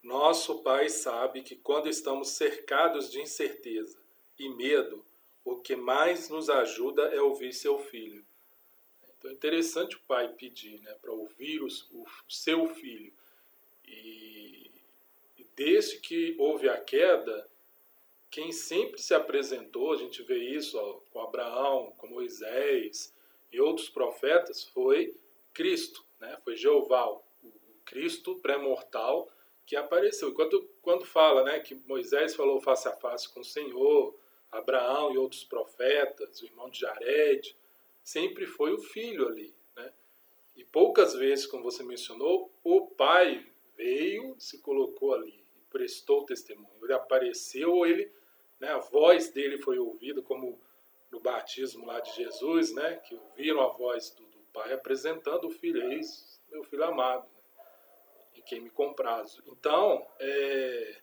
nosso 0.03 0.62
Pai 0.62 0.89
sabe 0.89 1.41
que 1.41 1.55
quando 1.55 1.89
estamos 1.89 2.29
cercados 2.29 3.12
de 3.12 3.19
incerteza 3.19 4.00
e 4.38 4.47
medo, 4.47 5.03
o 5.43 5.55
que 5.55 5.75
mais 5.75 6.29
nos 6.29 6.50
ajuda 6.50 7.01
é 7.15 7.19
ouvir 7.19 7.51
seu 7.51 7.79
filho. 7.79 8.24
Então 9.17 9.31
é 9.31 9.33
interessante 9.33 9.95
o 9.95 10.01
pai 10.01 10.27
pedir 10.33 10.79
né, 10.81 10.93
para 11.01 11.12
ouvir 11.12 11.63
o, 11.63 11.67
o, 11.67 12.05
seu 12.29 12.67
filho. 12.75 13.12
E, 13.88 14.69
e 15.38 15.43
desde 15.55 16.00
que 16.00 16.36
houve 16.38 16.69
a 16.69 16.79
queda, 16.79 17.50
quem 18.29 18.51
sempre 18.51 19.01
se 19.01 19.15
apresentou, 19.15 19.93
a 19.93 19.97
gente 19.97 20.21
vê 20.21 20.38
isso 20.38 20.77
ó, 20.77 21.00
com 21.12 21.21
Abraão, 21.21 21.91
com 21.97 22.07
Moisés 22.07 23.15
e 23.51 23.60
outros 23.60 23.89
profetas, 23.89 24.63
foi 24.63 25.16
Cristo, 25.54 26.06
né? 26.20 26.38
foi 26.44 26.56
Jeová, 26.56 27.10
o 27.10 27.24
Cristo 27.86 28.36
pré-mortal 28.39 29.32
que 29.66 29.75
apareceu. 29.75 30.30
Enquanto 30.30 30.68
quando 30.82 31.06
fala 31.06 31.44
né, 31.44 31.60
que 31.60 31.75
Moisés 31.86 32.36
falou 32.36 32.62
face 32.62 32.88
a 32.88 32.96
face 32.96 33.32
com 33.34 33.42
o 33.42 33.46
Senhor, 33.46 34.18
Abraão 34.51 35.13
e 35.13 35.18
outros 35.18 35.44
profetas, 35.44 36.42
o 36.42 36.46
irmão 36.46 36.70
de 36.70 36.80
Jared, 36.80 37.56
sempre 38.01 38.46
foi 38.46 38.74
o 38.74 38.80
filho 38.80 39.27
ali. 39.27 39.54
Né? 39.75 39.92
E 40.56 40.63
poucas 40.63 41.13
vezes, 41.13 41.46
como 41.46 41.63
você 41.63 41.84
mencionou, 41.84 42.50
o 42.63 42.88
pai 42.88 43.46
veio, 43.75 44.36
se 44.39 44.60
colocou 44.60 45.13
ali, 45.13 45.44
prestou 45.70 46.25
testemunho. 46.25 46.84
Ele 46.84 46.94
apareceu, 46.94 47.86
ele, 47.86 48.10
né, 48.60 48.70
a 48.70 48.80
voz 48.80 49.30
dele 49.30 49.58
foi 49.58 49.77
ouvida, 49.77 50.22
como 50.22 50.60
no 51.12 51.20
batismo 51.20 51.86
lá 51.86 52.00
de 52.00 52.14
Jesus, 52.16 52.74
né, 52.74 52.96
que 52.98 53.16
ouviram 53.16 53.62
a 53.62 53.68
voz 53.68 54.12
do, 54.12 54.26
do 54.26 54.40
pai 54.54 54.74
apresentando 54.74 55.48
o 55.48 55.52
filho, 55.52 55.92
eis 55.92 56.42
meu 56.50 56.64
filho 56.64 56.84
amado, 56.84 57.28
né, 57.28 57.44
em 58.36 58.42
quem 58.42 58.62
me 58.62 58.70
comprazo. 58.70 59.42
Então, 59.48 60.06
é, 60.20 61.02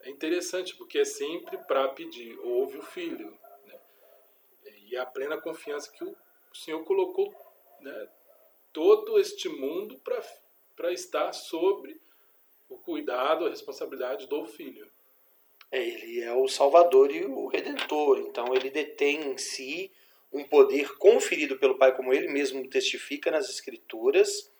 é 0.00 0.10
interessante, 0.10 0.76
porque 0.76 0.98
é 0.98 1.04
sempre 1.04 1.56
para 1.64 1.88
pedir, 1.88 2.38
ouve 2.40 2.78
o 2.78 2.82
filho. 2.82 3.38
Né? 3.66 3.80
E 4.64 4.96
é 4.96 5.00
a 5.00 5.06
plena 5.06 5.40
confiança 5.40 5.90
que 5.90 6.04
o 6.04 6.16
Senhor 6.54 6.84
colocou 6.84 7.34
né, 7.80 8.08
todo 8.72 9.18
este 9.18 9.48
mundo 9.48 10.00
para 10.74 10.92
estar 10.92 11.32
sobre 11.32 12.00
o 12.68 12.78
cuidado, 12.78 13.46
a 13.46 13.50
responsabilidade 13.50 14.26
do 14.26 14.44
filho. 14.46 14.90
É, 15.74 15.82
ele 15.82 16.20
é 16.20 16.32
o 16.32 16.46
Salvador 16.46 17.10
e 17.10 17.24
o 17.24 17.48
Redentor, 17.48 18.20
então 18.20 18.54
ele 18.54 18.70
detém 18.70 19.32
em 19.32 19.36
si 19.36 19.90
um 20.32 20.44
poder 20.44 20.96
conferido 20.98 21.56
pelo 21.56 21.76
Pai, 21.76 21.96
como 21.96 22.14
ele 22.14 22.28
mesmo 22.28 22.64
testifica 22.68 23.28
nas 23.28 23.48
Escrituras, 23.48 24.52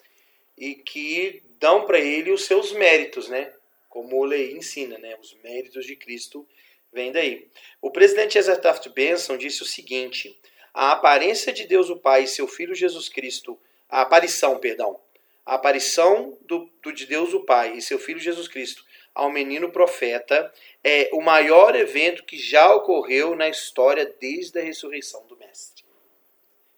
e 0.59 0.75
que 0.75 1.41
dão 1.61 1.87
para 1.87 2.01
ele 2.01 2.33
os 2.33 2.45
seus 2.47 2.73
méritos, 2.73 3.29
né? 3.29 3.53
como 3.95 4.17
o 4.17 4.25
Lei 4.25 4.57
ensina, 4.57 4.99
né? 4.99 5.17
Os 5.21 5.37
méritos 5.41 5.87
de 5.87 5.95
Cristo 5.95 6.45
vêm 6.93 7.13
daí. 7.13 7.47
O 7.81 7.93
presidente 7.93 8.37
Ezra 8.37 8.57
Taft 8.57 8.89
Benson 8.89 9.37
disse 9.37 9.63
o 9.63 9.67
seguinte: 9.67 10.37
a 10.75 10.91
aparência 10.91 11.53
de 11.53 11.65
Deus 11.65 11.89
o 11.91 11.97
Pai 11.97 12.25
e 12.25 12.27
seu 12.27 12.49
Filho 12.49 12.75
Jesus 12.75 13.09
Cristo, 13.09 13.57
a 13.89 14.03
aparição, 14.03 14.59
perdão, 14.59 15.01
a 15.47 15.55
aparição 15.55 16.37
do, 16.41 16.69
do 16.83 16.93
de 16.93 17.07
Deus 17.07 17.33
o 17.33 17.45
Pai 17.45 17.77
e 17.77 17.81
seu 17.81 18.01
Filho 18.01 18.19
Jesus 18.19 18.49
Cristo 18.49 18.85
ao 19.15 19.31
menino 19.31 19.71
profeta 19.71 20.53
é 20.83 21.09
o 21.13 21.21
maior 21.21 21.77
evento 21.77 22.25
que 22.25 22.37
já 22.37 22.75
ocorreu 22.75 23.37
na 23.37 23.49
história 23.49 24.05
desde 24.21 24.59
a 24.59 24.63
ressurreição 24.63 25.25
do 25.27 25.37
Mestre. 25.37 25.85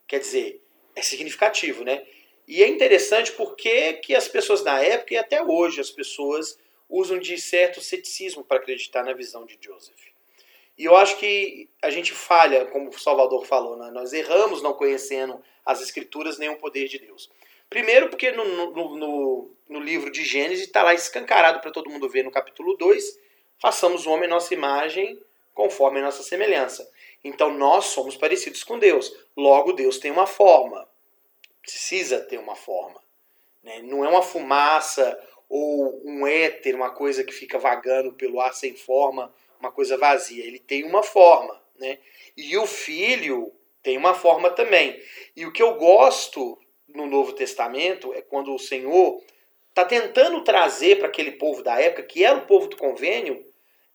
Quer 0.07 0.21
dizer, 0.21 0.63
é 0.95 1.03
significativo, 1.03 1.83
né? 1.83 2.07
E 2.47 2.63
é 2.63 2.69
interessante 2.69 3.33
porque 3.33 3.95
que 3.95 4.15
as 4.15 4.29
pessoas 4.29 4.63
na 4.63 4.81
época 4.81 5.15
e 5.15 5.17
até 5.17 5.43
hoje 5.43 5.81
as 5.81 5.91
pessoas 5.91 6.59
usam 6.89 7.19
de 7.19 7.37
certo 7.39 7.81
ceticismo 7.81 8.45
para 8.45 8.59
acreditar 8.59 9.03
na 9.03 9.13
visão 9.13 9.45
de 9.45 9.59
Joseph. 9.61 10.07
E 10.79 10.85
eu 10.85 10.95
acho 10.97 11.17
que 11.19 11.69
a 11.81 11.91
gente 11.91 12.13
falha, 12.13 12.67
como 12.67 12.91
o 12.91 12.99
Salvador 12.99 13.45
falou, 13.47 13.77
né? 13.77 13.91
nós 13.91 14.13
erramos 14.13 14.63
não 14.63 14.75
conhecendo 14.75 15.43
as 15.65 15.81
Escrituras 15.81 16.39
nem 16.39 16.51
o 16.51 16.59
poder 16.59 16.87
de 16.87 16.99
Deus. 16.99 17.31
Primeiro, 17.69 18.09
porque 18.09 18.31
no, 18.33 18.45
no, 18.45 18.97
no, 18.97 19.51
no 19.69 19.81
livro 19.81 20.11
de 20.11 20.25
Gênesis 20.25 20.67
está 20.67 20.83
lá 20.83 20.95
escancarado 20.95 21.61
para 21.61 21.71
todo 21.71 21.91
mundo 21.91 22.09
ver 22.09 22.23
no 22.23 22.31
capítulo 22.31 22.77
2: 22.77 23.19
façamos 23.61 24.07
o 24.07 24.11
homem 24.11 24.29
nossa 24.29 24.55
imagem 24.55 25.21
conforme 25.55 26.01
a 26.01 26.05
nossa 26.05 26.23
semelhança. 26.23 26.89
Então 27.25 27.53
nós 27.53 27.87
somos 27.87 28.17
parecidos 28.17 28.63
com 28.63 28.79
Deus. 28.79 29.13
Logo, 29.37 29.73
Deus 29.73 29.99
tem 29.99 30.11
uma 30.11 30.27
forma. 30.27 30.89
Precisa 31.63 32.21
ter 32.21 32.39
uma 32.39 32.55
forma. 32.55 33.03
Né? 33.63 33.81
Não 33.83 34.05
é 34.05 34.09
uma 34.09 34.23
fumaça 34.23 35.19
ou 35.49 36.01
um 36.05 36.27
éter, 36.27 36.75
uma 36.75 36.91
coisa 36.91 37.25
que 37.25 37.33
fica 37.33 37.59
vagando 37.59 38.13
pelo 38.13 38.41
ar 38.41 38.55
sem 38.55 38.77
forma, 38.77 39.33
uma 39.59 39.73
coisa 39.73 39.97
vazia. 39.97 40.45
Ele 40.45 40.59
tem 40.59 40.85
uma 40.85 41.03
forma, 41.03 41.61
né? 41.79 41.99
E 42.37 42.57
o 42.57 42.67
filho 42.67 43.53
tem 43.83 43.97
uma 43.97 44.15
forma 44.15 44.51
também. 44.51 45.01
E 45.35 45.47
o 45.47 45.53
que 45.53 45.63
eu 45.63 45.75
gosto 45.75 46.59
no 46.97 47.07
Novo 47.07 47.33
Testamento 47.33 48.13
é 48.15 48.23
quando 48.23 48.55
o 48.55 48.59
Senhor 48.59 49.23
está 49.69 49.85
tentando 49.85 50.43
trazer 50.43 50.99
para 50.99 51.09
aquele 51.09 51.33
povo 51.33 51.63
da 51.63 51.79
época, 51.79 52.03
que 52.03 52.25
era 52.25 52.39
o 52.39 52.47
povo 52.47 52.67
do 52.67 52.77
convênio, 52.77 53.45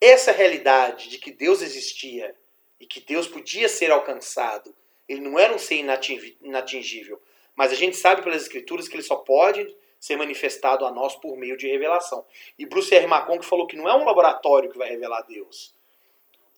essa 0.00 0.30
realidade 0.32 1.08
de 1.08 1.18
que 1.18 1.32
Deus 1.32 1.60
existia 1.60 2.34
e 2.80 2.86
que 2.86 3.00
Deus 3.00 3.26
podia 3.26 3.68
ser 3.68 3.90
alcançado. 3.90 4.74
Ele 5.08 5.20
não 5.20 5.38
era 5.38 5.52
um 5.52 5.58
ser 5.58 5.76
inatingível. 5.76 7.20
Mas 7.54 7.72
a 7.72 7.74
gente 7.74 7.96
sabe 7.96 8.22
pelas 8.22 8.42
Escrituras 8.42 8.88
que 8.88 8.94
ele 8.94 9.02
só 9.02 9.16
pode 9.16 9.66
ser 10.00 10.16
manifestado 10.16 10.84
a 10.84 10.90
nós 10.90 11.14
por 11.16 11.36
meio 11.36 11.56
de 11.56 11.68
revelação. 11.68 12.24
E 12.58 12.66
Bruce 12.66 12.94
R. 12.94 13.06
Macon 13.06 13.38
que 13.38 13.46
falou 13.46 13.66
que 13.66 13.76
não 13.76 13.88
é 13.88 13.94
um 13.94 14.04
laboratório 14.04 14.70
que 14.70 14.78
vai 14.78 14.88
revelar 14.88 15.22
Deus. 15.22 15.74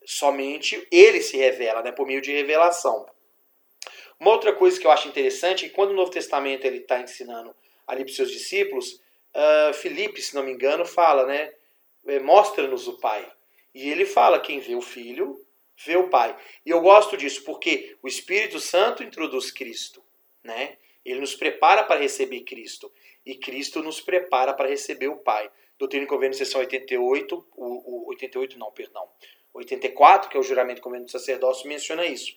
Somente 0.06 0.86
ele 0.90 1.20
se 1.20 1.36
revela, 1.36 1.82
né, 1.82 1.92
por 1.92 2.06
meio 2.06 2.22
de 2.22 2.32
revelação. 2.32 3.06
Uma 4.18 4.30
outra 4.30 4.52
coisa 4.52 4.78
que 4.78 4.86
eu 4.86 4.90
acho 4.90 5.08
interessante 5.08 5.64
é 5.64 5.68
que 5.68 5.74
quando 5.74 5.90
o 5.90 5.94
Novo 5.94 6.10
Testamento 6.10 6.64
ele 6.64 6.78
está 6.78 7.00
ensinando 7.00 7.54
ali 7.86 8.04
para 8.04 8.10
os 8.10 8.16
seus 8.16 8.30
discípulos, 8.30 9.00
uh, 9.34 10.20
se 10.20 10.34
não 10.34 10.42
me 10.42 10.52
engano, 10.52 10.84
fala, 10.84 11.26
né, 11.26 11.52
é, 12.06 12.18
mostra-nos 12.20 12.88
o 12.88 12.98
Pai. 12.98 13.30
E 13.74 13.90
ele 13.90 14.06
fala, 14.06 14.40
quem 14.40 14.60
vê 14.60 14.74
o 14.74 14.80
Filho, 14.80 15.44
vê 15.84 15.96
o 15.96 16.08
Pai. 16.08 16.36
E 16.64 16.70
eu 16.70 16.80
gosto 16.80 17.16
disso 17.16 17.42
porque 17.44 17.96
o 18.02 18.08
Espírito 18.08 18.60
Santo 18.60 19.02
introduz 19.02 19.50
Cristo, 19.50 20.02
né? 20.42 20.76
Ele 21.04 21.20
nos 21.20 21.34
prepara 21.34 21.82
para 21.84 22.00
receber 22.00 22.40
Cristo. 22.42 22.90
e 23.26 23.34
Cristo 23.34 23.82
nos 23.82 24.00
prepara 24.00 24.54
para 24.54 24.68
receber 24.68 25.08
o 25.08 25.16
Pai. 25.16 25.50
Doutrina 25.78 26.04
e 26.04 26.08
Convênio, 26.08 26.36
seção 26.36 26.60
88, 26.60 27.46
o, 27.56 28.06
o 28.06 28.08
88 28.08 28.58
não, 28.58 28.70
perdão, 28.70 29.08
84, 29.52 30.28
que 30.28 30.36
é 30.36 30.40
o 30.40 30.42
juramento 30.42 30.78
e 30.78 30.82
convênio 30.82 31.06
do 31.06 31.10
sacerdócio, 31.10 31.68
menciona 31.68 32.04
isso. 32.06 32.36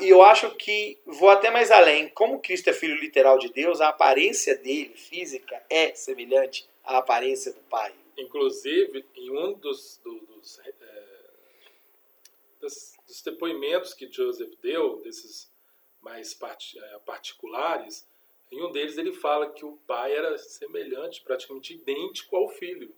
E 0.00 0.08
eu 0.08 0.22
acho 0.22 0.50
que 0.56 0.98
vou 1.04 1.28
até 1.28 1.50
mais 1.50 1.70
além. 1.70 2.08
Como 2.08 2.40
Cristo 2.40 2.70
é 2.70 2.72
filho 2.72 2.96
literal 2.96 3.38
de 3.38 3.52
Deus, 3.52 3.80
a 3.80 3.88
aparência 3.88 4.56
dele, 4.56 4.94
física, 4.96 5.62
é 5.68 5.94
semelhante 5.94 6.68
à 6.82 6.98
aparência 6.98 7.52
do 7.52 7.60
Pai. 7.60 7.94
Inclusive, 8.16 9.04
em 9.14 9.30
um 9.30 9.52
dos, 9.52 10.00
dos, 10.02 10.58
é, 10.60 10.72
dos, 12.60 12.96
dos 13.06 13.22
depoimentos 13.22 13.92
que 13.92 14.10
Joseph 14.10 14.54
deu, 14.62 15.00
desses 15.02 15.50
mais 16.00 16.36
é, 16.76 16.98
particulares, 17.00 18.06
em 18.50 18.62
um 18.62 18.72
deles 18.72 18.96
ele 18.96 19.12
fala 19.12 19.50
que 19.50 19.64
o 19.64 19.76
pai 19.86 20.16
era 20.16 20.38
semelhante, 20.38 21.20
praticamente 21.22 21.74
idêntico 21.74 22.34
ao 22.34 22.48
filho. 22.48 22.94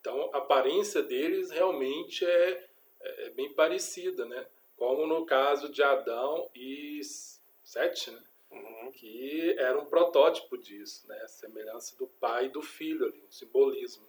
Então, 0.00 0.30
a 0.32 0.38
aparência 0.38 1.02
deles 1.02 1.50
realmente 1.50 2.24
é, 2.24 2.68
é 3.00 3.30
bem 3.30 3.52
parecida, 3.52 4.24
né? 4.24 4.46
Como 4.76 5.06
no 5.06 5.24
caso 5.24 5.70
de 5.70 5.82
Adão 5.82 6.48
e 6.54 7.00
Sete, 7.64 8.10
né? 8.10 8.22
Uhum. 8.48 8.92
que 8.92 9.56
era 9.58 9.76
um 9.76 9.86
protótipo 9.86 10.56
disso, 10.56 11.06
né? 11.08 11.20
a 11.22 11.28
semelhança 11.28 11.96
do 11.96 12.06
pai 12.06 12.46
e 12.46 12.48
do 12.48 12.62
filho 12.62 13.04
ali, 13.04 13.20
um 13.26 13.30
simbolismo. 13.30 14.06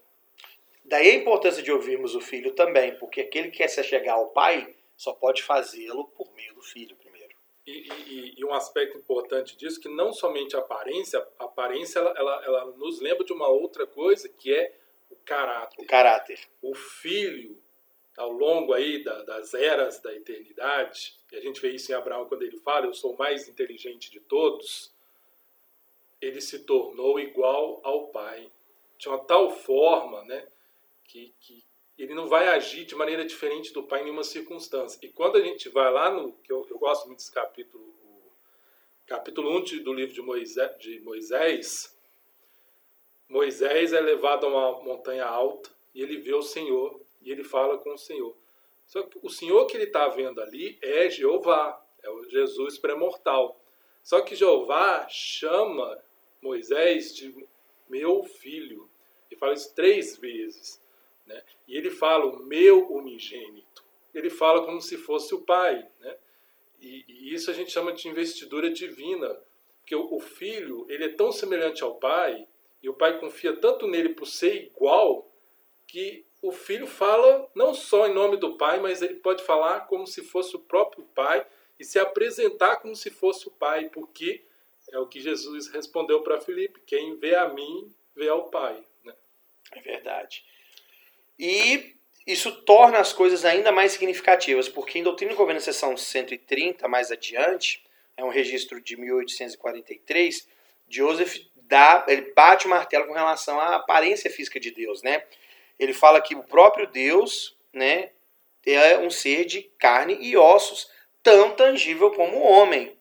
Daí 0.85 1.09
a 1.09 1.15
importância 1.15 1.63
de 1.63 1.71
ouvirmos 1.71 2.15
o 2.15 2.21
filho 2.21 2.53
também, 2.53 2.95
porque 2.97 3.21
aquele 3.21 3.49
que 3.49 3.57
quer 3.57 3.67
se 3.67 3.83
chegar 3.83 4.13
ao 4.13 4.29
pai 4.29 4.75
só 4.95 5.11
pode 5.11 5.41
fazê-lo 5.43 6.05
por 6.09 6.31
meio 6.33 6.53
do 6.53 6.61
filho 6.61 6.95
primeiro. 6.95 7.35
E, 7.65 7.89
e, 7.89 8.33
e, 8.37 8.45
um 8.45 8.53
aspecto 8.53 8.97
importante 8.97 9.57
disso 9.57 9.81
que 9.81 9.89
não 9.89 10.13
somente 10.13 10.55
a 10.55 10.59
aparência, 10.59 11.19
a 11.37 11.43
aparência 11.43 11.99
ela, 11.99 12.13
ela, 12.15 12.45
ela 12.45 12.65
nos 12.77 13.01
lembra 13.01 13.25
de 13.25 13.33
uma 13.33 13.49
outra 13.49 13.85
coisa 13.85 14.29
que 14.29 14.53
é 14.53 14.73
o 15.09 15.15
caráter. 15.17 15.83
O 15.83 15.85
caráter. 15.85 16.39
O 16.61 16.73
filho 16.73 17.61
ao 18.17 18.31
longo 18.31 18.73
aí 18.73 19.03
da, 19.03 19.21
das 19.23 19.53
eras 19.53 20.01
da 20.01 20.13
eternidade, 20.13 21.15
e 21.31 21.37
a 21.37 21.39
gente 21.39 21.61
vê 21.61 21.69
isso 21.69 21.91
em 21.91 21.95
Abraão 21.95 22.25
quando 22.25 22.41
ele 22.41 22.57
fala, 22.57 22.87
eu 22.87 22.93
sou 22.93 23.13
o 23.13 23.17
mais 23.17 23.47
inteligente 23.47 24.09
de 24.09 24.19
todos, 24.19 24.91
ele 26.19 26.41
se 26.41 26.59
tornou 26.65 27.19
igual 27.19 27.79
ao 27.83 28.07
Pai. 28.07 28.51
De 28.97 29.07
uma 29.07 29.19
tal 29.19 29.51
forma 29.51 30.23
né, 30.23 30.47
que, 31.03 31.31
que 31.39 31.63
ele 31.95 32.15
não 32.15 32.27
vai 32.27 32.47
agir 32.47 32.85
de 32.85 32.95
maneira 32.95 33.23
diferente 33.23 33.71
do 33.71 33.83
Pai 33.83 34.01
em 34.01 34.05
nenhuma 34.05 34.23
circunstância. 34.23 34.97
E 35.03 35.09
quando 35.09 35.37
a 35.37 35.41
gente 35.41 35.69
vai 35.69 35.91
lá 35.91 36.09
no, 36.09 36.33
que 36.33 36.51
eu, 36.51 36.65
eu 36.71 36.79
gosto 36.79 37.05
muito 37.05 37.19
desse 37.19 37.31
capítulo, 37.31 37.93
capítulo 39.05 39.55
1 39.59 39.83
do 39.83 39.93
livro 39.93 40.15
de 40.15 40.21
Moisés, 40.23 40.75
de 40.79 40.99
Moisés, 41.01 41.95
Moisés 43.29 43.93
é 43.93 44.01
levado 44.01 44.47
a 44.47 44.49
uma 44.49 44.83
montanha 44.83 45.25
alta 45.25 45.69
e 45.93 46.01
ele 46.01 46.17
vê 46.17 46.33
o 46.33 46.41
Senhor 46.41 46.99
e 47.27 47.31
ele 47.31 47.43
fala 47.43 47.77
com 47.77 47.93
o 47.93 47.97
Senhor. 47.97 48.33
Só 48.85 49.03
que 49.03 49.19
o 49.21 49.29
Senhor 49.29 49.65
que 49.65 49.75
ele 49.75 49.83
está 49.83 50.07
vendo 50.07 50.41
ali 50.41 50.79
é 50.81 51.09
Jeová, 51.09 51.85
é 52.01 52.09
o 52.09 52.23
Jesus 52.29 52.77
pré-mortal. 52.77 53.61
Só 54.01 54.21
que 54.21 54.33
Jeová 54.33 55.05
chama 55.09 56.01
Moisés 56.41 57.13
de 57.13 57.45
meu 57.89 58.23
filho. 58.23 58.89
E 59.29 59.35
fala 59.35 59.53
isso 59.53 59.75
três 59.75 60.15
vezes. 60.15 60.81
Né? 61.25 61.43
E 61.67 61.75
ele 61.75 61.91
fala 61.91 62.25
o 62.25 62.39
meu 62.39 62.89
unigênito. 62.89 63.83
Ele 64.13 64.29
fala 64.29 64.65
como 64.65 64.79
se 64.79 64.95
fosse 64.95 65.35
o 65.35 65.41
pai. 65.41 65.85
Né? 65.99 66.17
E, 66.79 67.03
e 67.09 67.33
isso 67.33 67.51
a 67.51 67.53
gente 67.53 67.71
chama 67.71 67.91
de 67.91 68.07
investidura 68.07 68.69
divina. 68.69 69.37
Porque 69.81 69.97
o, 69.97 70.15
o 70.15 70.21
filho 70.21 70.85
ele 70.87 71.03
é 71.03 71.09
tão 71.09 71.29
semelhante 71.33 71.83
ao 71.83 71.95
pai, 71.95 72.47
e 72.81 72.87
o 72.87 72.93
pai 72.93 73.19
confia 73.19 73.53
tanto 73.53 73.85
nele 73.85 74.09
por 74.09 74.27
ser 74.27 74.63
igual, 74.63 75.29
que 75.85 76.25
o 76.41 76.51
filho 76.51 76.87
fala 76.87 77.49
não 77.55 77.73
só 77.73 78.07
em 78.07 78.13
nome 78.13 78.37
do 78.37 78.57
pai, 78.57 78.79
mas 78.79 79.01
ele 79.01 79.15
pode 79.15 79.43
falar 79.43 79.81
como 79.81 80.05
se 80.05 80.23
fosse 80.23 80.55
o 80.55 80.59
próprio 80.59 81.03
pai 81.15 81.45
e 81.79 81.83
se 81.83 81.99
apresentar 81.99 82.77
como 82.77 82.95
se 82.95 83.09
fosse 83.09 83.47
o 83.47 83.51
pai, 83.51 83.89
porque 83.89 84.43
é 84.91 84.99
o 84.99 85.07
que 85.07 85.19
Jesus 85.19 85.67
respondeu 85.67 86.21
para 86.21 86.39
Filipe: 86.39 86.81
quem 86.85 87.17
vê 87.17 87.35
a 87.35 87.49
mim, 87.49 87.91
vê 88.15 88.29
ao 88.29 88.49
pai. 88.49 88.83
Né? 89.03 89.13
É 89.73 89.81
verdade. 89.81 90.43
E 91.37 91.95
isso 92.25 92.51
torna 92.63 92.99
as 92.99 93.13
coisas 93.13 93.45
ainda 93.45 93.71
mais 93.71 93.93
significativas, 93.93 94.67
porque 94.67 94.99
em 94.99 95.03
Doutrina 95.03 95.31
e 95.31 95.35
Governo, 95.35 95.61
seção 95.61 95.95
130, 95.95 96.87
mais 96.87 97.11
adiante, 97.11 97.83
é 98.15 98.23
um 98.23 98.29
registro 98.29 98.81
de 98.81 98.97
1843, 98.97 100.47
Joseph 100.89 101.37
dá, 101.55 102.05
ele 102.07 102.33
bate 102.33 102.65
o 102.65 102.69
martelo 102.69 103.07
com 103.07 103.13
relação 103.13 103.59
à 103.59 103.75
aparência 103.75 104.29
física 104.29 104.59
de 104.59 104.71
Deus, 104.71 105.03
né? 105.03 105.23
Ele 105.79 105.93
fala 105.93 106.21
que 106.21 106.35
o 106.35 106.43
próprio 106.43 106.87
Deus 106.87 107.57
né, 107.73 108.11
é 108.65 108.97
um 108.97 109.09
ser 109.09 109.45
de 109.45 109.63
carne 109.79 110.17
e 110.19 110.35
ossos, 110.35 110.89
tão 111.23 111.51
tangível 111.51 112.11
como 112.11 112.37
o 112.37 112.43
homem. 112.43 112.97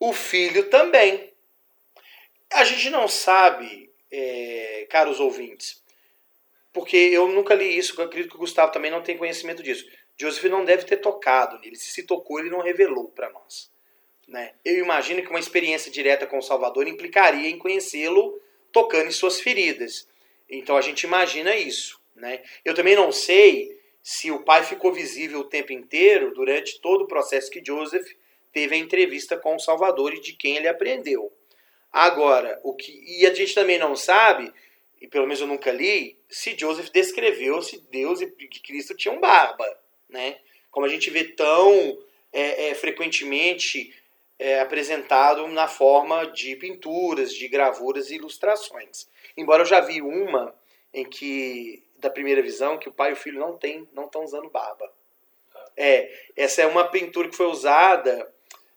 O 0.00 0.12
filho 0.12 0.68
também. 0.70 1.32
A 2.52 2.64
gente 2.64 2.88
não 2.90 3.06
sabe, 3.08 3.90
é, 4.10 4.86
caros 4.88 5.20
ouvintes, 5.20 5.82
porque 6.72 6.96
eu 6.96 7.28
nunca 7.28 7.54
li 7.54 7.76
isso, 7.76 8.00
eu 8.00 8.04
acredito 8.04 8.30
que 8.30 8.36
o 8.36 8.40
Gustavo 8.40 8.72
também 8.72 8.90
não 8.90 9.02
tem 9.02 9.18
conhecimento 9.18 9.62
disso. 9.62 9.84
Joseph 10.16 10.44
não 10.44 10.64
deve 10.64 10.84
ter 10.84 10.96
tocado 10.98 11.58
nele. 11.60 11.76
Se 11.76 12.02
tocou, 12.02 12.40
ele 12.40 12.50
não 12.50 12.60
revelou 12.60 13.08
para 13.08 13.30
nós. 13.30 13.70
Né? 14.26 14.52
Eu 14.64 14.78
imagino 14.78 15.22
que 15.22 15.30
uma 15.30 15.38
experiência 15.38 15.90
direta 15.90 16.26
com 16.26 16.38
o 16.38 16.42
Salvador 16.42 16.86
implicaria 16.86 17.48
em 17.48 17.58
conhecê-lo 17.58 18.40
tocando 18.72 19.08
em 19.08 19.12
suas 19.12 19.40
feridas. 19.40 20.06
Então 20.48 20.76
a 20.76 20.80
gente 20.80 21.04
imagina 21.04 21.56
isso. 21.56 21.97
Né? 22.18 22.42
Eu 22.64 22.74
também 22.74 22.96
não 22.96 23.10
sei 23.12 23.78
se 24.02 24.30
o 24.30 24.42
pai 24.42 24.64
ficou 24.64 24.92
visível 24.92 25.40
o 25.40 25.48
tempo 25.48 25.72
inteiro 25.72 26.32
durante 26.34 26.80
todo 26.80 27.04
o 27.04 27.06
processo 27.06 27.50
que 27.50 27.64
Joseph 27.64 28.06
teve 28.52 28.74
a 28.74 28.78
entrevista 28.78 29.36
com 29.36 29.54
o 29.54 29.60
Salvador 29.60 30.14
e 30.14 30.20
de 30.20 30.32
quem 30.32 30.56
ele 30.56 30.68
aprendeu. 30.68 31.32
Agora, 31.92 32.60
o 32.64 32.74
que 32.74 32.92
e 33.06 33.26
a 33.26 33.32
gente 33.32 33.54
também 33.54 33.78
não 33.78 33.94
sabe, 33.94 34.52
e 35.00 35.06
pelo 35.06 35.24
menos 35.24 35.40
eu 35.40 35.46
nunca 35.46 35.70
li, 35.70 36.18
se 36.28 36.56
Joseph 36.58 36.90
descreveu 36.90 37.62
se 37.62 37.80
Deus 37.90 38.20
e 38.20 38.26
Cristo 38.26 38.96
tinham 38.96 39.20
barba, 39.20 39.64
né? 40.08 40.38
Como 40.70 40.84
a 40.84 40.88
gente 40.88 41.10
vê 41.10 41.24
tão 41.24 41.98
é, 42.32 42.68
é, 42.68 42.74
frequentemente 42.74 43.94
é, 44.38 44.60
apresentado 44.60 45.46
na 45.48 45.66
forma 45.66 46.26
de 46.26 46.56
pinturas, 46.56 47.32
de 47.32 47.48
gravuras 47.48 48.10
e 48.10 48.16
ilustrações. 48.16 49.08
Embora 49.36 49.62
eu 49.62 49.66
já 49.66 49.80
vi 49.80 50.02
uma 50.02 50.54
em 50.92 51.04
que 51.04 51.82
da 51.98 52.10
primeira 52.10 52.42
visão 52.42 52.78
que 52.78 52.88
o 52.88 52.92
pai 52.92 53.10
e 53.10 53.12
o 53.12 53.16
filho 53.16 53.40
não 53.40 53.56
tem, 53.56 53.88
não 53.92 54.06
estão 54.06 54.24
usando 54.24 54.48
barba. 54.48 54.90
É, 55.76 56.10
essa 56.36 56.62
é 56.62 56.66
uma 56.66 56.88
pintura 56.88 57.28
que 57.28 57.36
foi 57.36 57.46
usada 57.46 58.32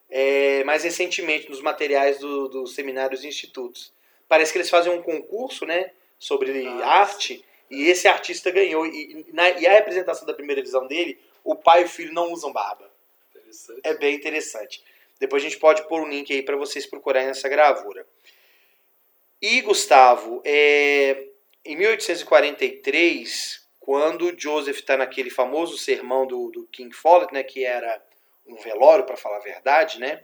é, 0.10 0.64
mais 0.64 0.84
recentemente 0.84 1.50
nos 1.50 1.62
materiais 1.62 2.20
dos 2.20 2.52
do 2.52 2.68
seminários 2.68 3.24
e 3.24 3.28
institutos. 3.28 3.94
Parece 4.28 4.52
que 4.52 4.58
eles 4.58 4.70
fazem 4.70 4.92
um 4.92 5.02
concurso, 5.02 5.66
né, 5.66 5.92
sobre 6.20 6.68
ah, 6.68 6.86
arte 6.86 7.38
sim. 7.38 7.44
e 7.70 7.90
esse 7.90 8.08
artista 8.08 8.52
ganhou 8.52 8.86
e, 8.86 9.26
na, 9.34 9.50
e 9.50 9.66
a 9.66 9.72
representação 9.72 10.26
da 10.26 10.34
primeira 10.34 10.62
visão 10.62 10.88
dele, 10.88 11.20
o 11.44 11.56
pai 11.56 11.82
e 11.82 11.86
o 11.86 11.90
filho 11.90 12.14
não 12.14 12.32
usam 12.32 12.54
barba. 12.54 12.90
É 13.84 13.94
bem 13.96 14.16
interessante. 14.16 14.84
Depois 15.20 15.44
a 15.44 15.48
gente 15.48 15.60
pode 15.60 15.88
pôr 15.88 16.02
um 16.02 16.10
link 16.10 16.32
aí 16.32 16.44
para 16.44 16.56
vocês 16.56 16.86
procurarem 16.86 17.30
essa 17.30 17.50
gravura. 17.50 18.06
E 19.42 19.62
Gustavo, 19.62 20.42
é, 20.46 21.28
em 21.64 21.76
1843, 21.76 23.68
quando 23.80 24.34
Joseph 24.38 24.80
está 24.80 24.98
naquele 24.98 25.30
famoso 25.30 25.78
sermão 25.78 26.26
do, 26.26 26.50
do 26.50 26.66
King 26.68 26.96
Follett, 26.96 27.34
né, 27.34 27.44
que 27.44 27.64
era 27.64 28.02
um 28.46 28.56
velório, 28.56 29.06
para 29.06 29.18
falar 29.18 29.38
a 29.38 29.42
verdade, 29.42 30.00
né, 30.00 30.24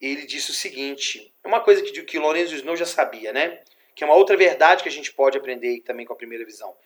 ele 0.00 0.26
disse 0.26 0.50
o 0.50 0.54
seguinte, 0.54 1.32
é 1.42 1.48
uma 1.48 1.60
coisa 1.60 1.82
que, 1.82 2.02
que 2.02 2.18
Lorenzo 2.18 2.54
Snow 2.54 2.76
já 2.76 2.86
sabia, 2.86 3.32
né, 3.32 3.62
que 3.94 4.04
é 4.04 4.06
uma 4.06 4.16
outra 4.16 4.36
verdade 4.36 4.82
que 4.82 4.88
a 4.88 4.92
gente 4.92 5.12
pode 5.12 5.36
aprender 5.36 5.80
também 5.80 6.06
com 6.06 6.12
a 6.12 6.16
primeira 6.16 6.44
visão. 6.44 6.76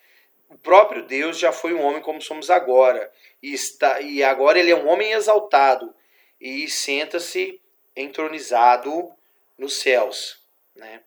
O 0.48 0.56
próprio 0.56 1.02
Deus 1.02 1.38
já 1.38 1.50
foi 1.50 1.72
um 1.72 1.82
homem 1.82 2.02
como 2.02 2.20
somos 2.20 2.50
agora, 2.50 3.10
e, 3.42 3.52
está, 3.52 4.00
e 4.00 4.22
agora 4.22 4.58
ele 4.58 4.70
é 4.70 4.76
um 4.76 4.88
homem 4.88 5.12
exaltado, 5.12 5.94
e 6.40 6.68
senta-se 6.68 7.60
entronizado 7.96 9.12
nos 9.58 9.76
céus. 9.80 10.42
Né? 10.74 11.02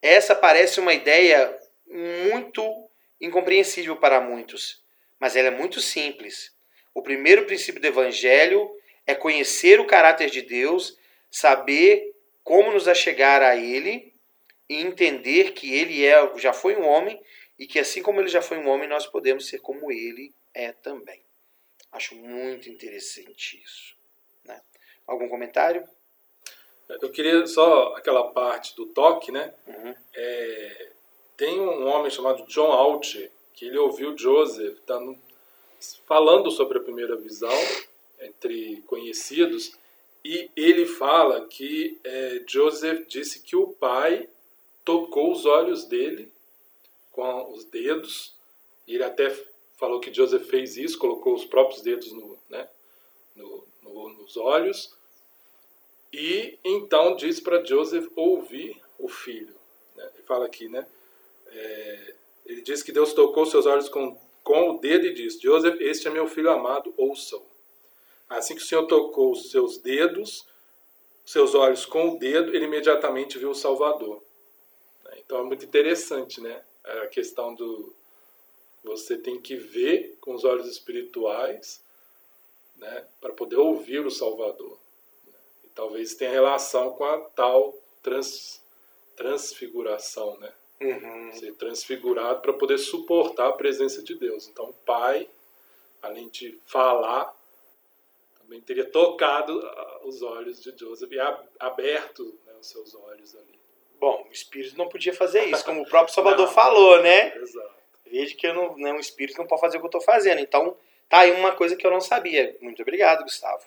Essa 0.00 0.34
parece 0.34 0.80
uma 0.80 0.92
ideia 0.92 1.58
muito 1.92 2.88
incompreensível 3.20 3.96
para 3.96 4.20
muitos, 4.20 4.82
mas 5.18 5.36
ela 5.36 5.48
é 5.48 5.50
muito 5.50 5.80
simples. 5.80 6.54
O 6.94 7.02
primeiro 7.02 7.46
princípio 7.46 7.80
do 7.80 7.86
Evangelho 7.86 8.70
é 9.06 9.14
conhecer 9.14 9.80
o 9.80 9.86
caráter 9.86 10.30
de 10.30 10.42
Deus, 10.42 10.98
saber 11.30 12.14
como 12.42 12.72
nos 12.72 12.88
achegar 12.88 13.42
a 13.42 13.56
Ele 13.56 14.12
e 14.68 14.80
entender 14.80 15.52
que 15.52 15.72
Ele 15.74 16.04
é, 16.04 16.38
já 16.38 16.52
foi 16.52 16.76
um 16.76 16.86
homem 16.86 17.20
e 17.58 17.66
que 17.66 17.78
assim 17.78 18.02
como 18.02 18.20
Ele 18.20 18.28
já 18.28 18.42
foi 18.42 18.58
um 18.58 18.68
homem, 18.68 18.88
nós 18.88 19.06
podemos 19.06 19.46
ser 19.46 19.60
como 19.60 19.92
Ele 19.92 20.34
é 20.52 20.72
também. 20.72 21.22
Acho 21.92 22.14
muito 22.16 22.68
interessante 22.68 23.62
isso. 23.62 23.96
Né? 24.44 24.60
Algum 25.06 25.28
comentário? 25.28 25.84
Eu 27.00 27.10
queria 27.10 27.46
só 27.46 27.94
aquela 27.94 28.32
parte 28.32 28.74
do 28.76 28.86
toque, 28.86 29.30
né? 29.30 29.54
Uhum. 29.66 29.94
É, 30.14 30.90
tem 31.36 31.60
um 31.60 31.86
homem 31.86 32.10
chamado 32.10 32.46
John 32.46 32.70
Alger, 32.72 33.30
que 33.54 33.66
ele 33.66 33.78
ouviu 33.78 34.16
Joseph 34.16 34.78
dando, 34.86 35.16
falando 36.06 36.50
sobre 36.50 36.78
a 36.78 36.82
primeira 36.82 37.16
visão 37.16 37.52
entre 38.20 38.82
conhecidos, 38.86 39.72
e 40.24 40.48
ele 40.56 40.86
fala 40.86 41.46
que 41.46 41.98
é, 42.04 42.42
Joseph 42.46 43.06
disse 43.08 43.40
que 43.40 43.56
o 43.56 43.68
pai 43.68 44.28
tocou 44.84 45.32
os 45.32 45.44
olhos 45.44 45.84
dele 45.84 46.30
com 47.10 47.52
os 47.52 47.64
dedos, 47.64 48.34
e 48.86 48.94
ele 48.94 49.04
até 49.04 49.30
falou 49.76 50.00
que 50.00 50.14
Joseph 50.14 50.46
fez 50.46 50.76
isso, 50.76 50.98
colocou 50.98 51.34
os 51.34 51.44
próprios 51.44 51.82
dedos 51.82 52.12
no, 52.12 52.38
né, 52.48 52.68
no, 53.34 53.64
no, 53.82 54.08
nos 54.10 54.36
olhos, 54.36 54.94
e 56.12 56.58
então 56.62 57.16
diz 57.16 57.40
para 57.40 57.64
Joseph 57.64 58.06
ouvir 58.14 58.80
o 58.98 59.08
filho. 59.08 59.54
Né? 59.96 60.08
Ele 60.14 60.22
fala 60.22 60.46
aqui, 60.46 60.68
né? 60.68 60.86
É, 61.52 62.14
ele 62.46 62.62
diz 62.62 62.82
que 62.82 62.92
Deus 62.92 63.12
tocou 63.12 63.46
seus 63.46 63.66
olhos 63.66 63.88
com, 63.88 64.18
com 64.42 64.70
o 64.70 64.78
dedo 64.78 65.06
e 65.06 65.14
disse: 65.14 65.40
Joseph, 65.42 65.80
este 65.80 66.08
é 66.08 66.10
meu 66.10 66.26
filho 66.26 66.50
amado, 66.50 66.92
ouçam. 66.96 67.42
Assim 68.28 68.54
que 68.54 68.62
o 68.62 68.64
Senhor 68.64 68.86
tocou 68.86 69.32
os 69.32 69.50
seus 69.50 69.78
dedos, 69.78 70.46
seus 71.24 71.54
olhos 71.54 71.84
com 71.84 72.10
o 72.10 72.18
dedo, 72.18 72.54
ele 72.54 72.64
imediatamente 72.64 73.38
viu 73.38 73.50
o 73.50 73.54
Salvador. 73.54 74.22
Então 75.18 75.38
é 75.38 75.42
muito 75.42 75.64
interessante, 75.64 76.40
né? 76.40 76.62
A 76.84 77.06
questão 77.06 77.54
do 77.54 77.94
você 78.82 79.16
tem 79.16 79.40
que 79.40 79.56
ver 79.56 80.16
com 80.20 80.34
os 80.34 80.44
olhos 80.44 80.66
espirituais, 80.66 81.80
né, 82.76 83.06
para 83.20 83.32
poder 83.32 83.56
ouvir 83.56 84.04
o 84.04 84.10
Salvador. 84.10 84.76
E 85.64 85.68
talvez 85.68 86.14
tenha 86.14 86.32
relação 86.32 86.90
com 86.92 87.04
a 87.04 87.20
tal 87.20 87.72
trans, 88.02 88.60
transfiguração, 89.14 90.36
né? 90.38 90.52
Uhum. 90.82 91.32
Ser 91.32 91.52
transfigurado 91.54 92.40
para 92.40 92.52
poder 92.52 92.78
suportar 92.78 93.48
a 93.48 93.52
presença 93.52 94.02
de 94.02 94.14
Deus. 94.14 94.48
Então, 94.48 94.66
o 94.66 94.72
Pai, 94.72 95.28
além 96.02 96.28
de 96.28 96.58
falar, 96.66 97.32
também 98.40 98.60
teria 98.60 98.84
tocado 98.84 99.60
ah, 99.64 100.00
os 100.04 100.22
olhos 100.22 100.60
de 100.60 100.76
Joseph 100.76 101.12
e 101.12 101.20
aberto 101.60 102.24
né, 102.46 102.52
os 102.60 102.66
seus 102.66 102.94
olhos 102.94 103.34
ali. 103.34 103.60
Bom, 104.00 104.26
o 104.28 104.32
Espírito 104.32 104.76
não 104.76 104.88
podia 104.88 105.14
fazer 105.14 105.44
isso, 105.44 105.64
como 105.64 105.82
o 105.82 105.88
próprio 105.88 106.12
Salvador 106.12 106.46
não, 106.46 106.52
falou, 106.52 107.00
né? 107.00 107.36
Exato. 107.36 107.82
Veja 108.12 108.34
que 108.34 108.46
eu 108.46 108.52
não, 108.52 108.76
né, 108.76 108.92
um 108.92 109.00
espírito 109.00 109.38
não 109.38 109.46
pode 109.46 109.62
fazer 109.62 109.78
o 109.78 109.80
que 109.80 109.86
eu 109.86 109.88
estou 109.88 110.02
fazendo. 110.02 110.38
Então, 110.38 110.76
tá 111.08 111.20
aí 111.20 111.32
uma 111.32 111.52
coisa 111.52 111.74
que 111.74 111.86
eu 111.86 111.90
não 111.90 112.00
sabia. 112.00 112.54
Muito 112.60 112.82
obrigado, 112.82 113.22
Gustavo. 113.22 113.64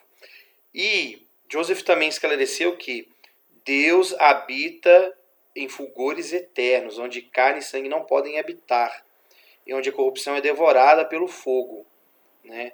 E 0.71 1.25
Joseph 1.49 1.81
também 1.81 2.09
esclareceu 2.09 2.77
que 2.77 3.09
Deus 3.65 4.13
habita 4.19 5.17
em 5.55 5.69
fulgores 5.69 6.33
eternos, 6.33 6.99
onde 6.99 7.21
carne 7.21 7.59
e 7.59 7.63
sangue 7.63 7.87
não 7.87 8.03
podem 8.03 8.39
habitar, 8.39 9.05
e 9.65 9.73
onde 9.73 9.89
a 9.89 9.93
corrupção 9.93 10.35
é 10.35 10.41
devorada 10.41 11.05
pelo 11.05 11.27
fogo. 11.27 11.85
Né? 12.43 12.73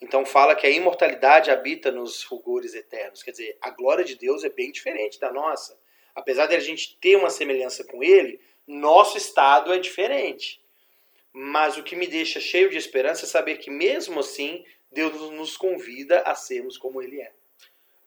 Então 0.00 0.24
fala 0.24 0.54
que 0.54 0.66
a 0.66 0.70
imortalidade 0.70 1.50
habita 1.50 1.90
nos 1.90 2.22
fulgores 2.22 2.74
eternos. 2.74 3.22
Quer 3.22 3.30
dizer, 3.30 3.58
a 3.60 3.70
glória 3.70 4.04
de 4.04 4.16
Deus 4.16 4.44
é 4.44 4.48
bem 4.48 4.72
diferente 4.72 5.20
da 5.20 5.32
nossa. 5.32 5.78
Apesar 6.14 6.46
de 6.46 6.54
a 6.54 6.60
gente 6.60 6.96
ter 6.98 7.16
uma 7.16 7.30
semelhança 7.30 7.84
com 7.84 8.02
Ele, 8.02 8.40
nosso 8.66 9.16
estado 9.16 9.72
é 9.72 9.78
diferente. 9.78 10.60
Mas 11.32 11.76
o 11.76 11.82
que 11.82 11.94
me 11.94 12.06
deixa 12.06 12.40
cheio 12.40 12.70
de 12.70 12.78
esperança 12.78 13.26
é 13.26 13.28
saber 13.28 13.58
que 13.58 13.70
mesmo 13.70 14.20
assim 14.20 14.64
Deus 14.90 15.30
nos 15.32 15.56
convida 15.56 16.20
a 16.22 16.34
sermos 16.34 16.78
como 16.78 17.02
Ele 17.02 17.20
é. 17.20 17.32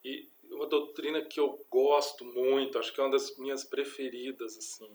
E 0.04 0.28
uma 0.60 0.68
doutrina 0.68 1.22
que 1.22 1.40
eu 1.40 1.66
gosto 1.70 2.26
muito, 2.26 2.78
acho 2.78 2.94
que 2.94 3.00
é 3.00 3.04
uma 3.04 3.12
das 3.12 3.38
minhas 3.38 3.64
preferidas, 3.64 4.58
assim. 4.58 4.90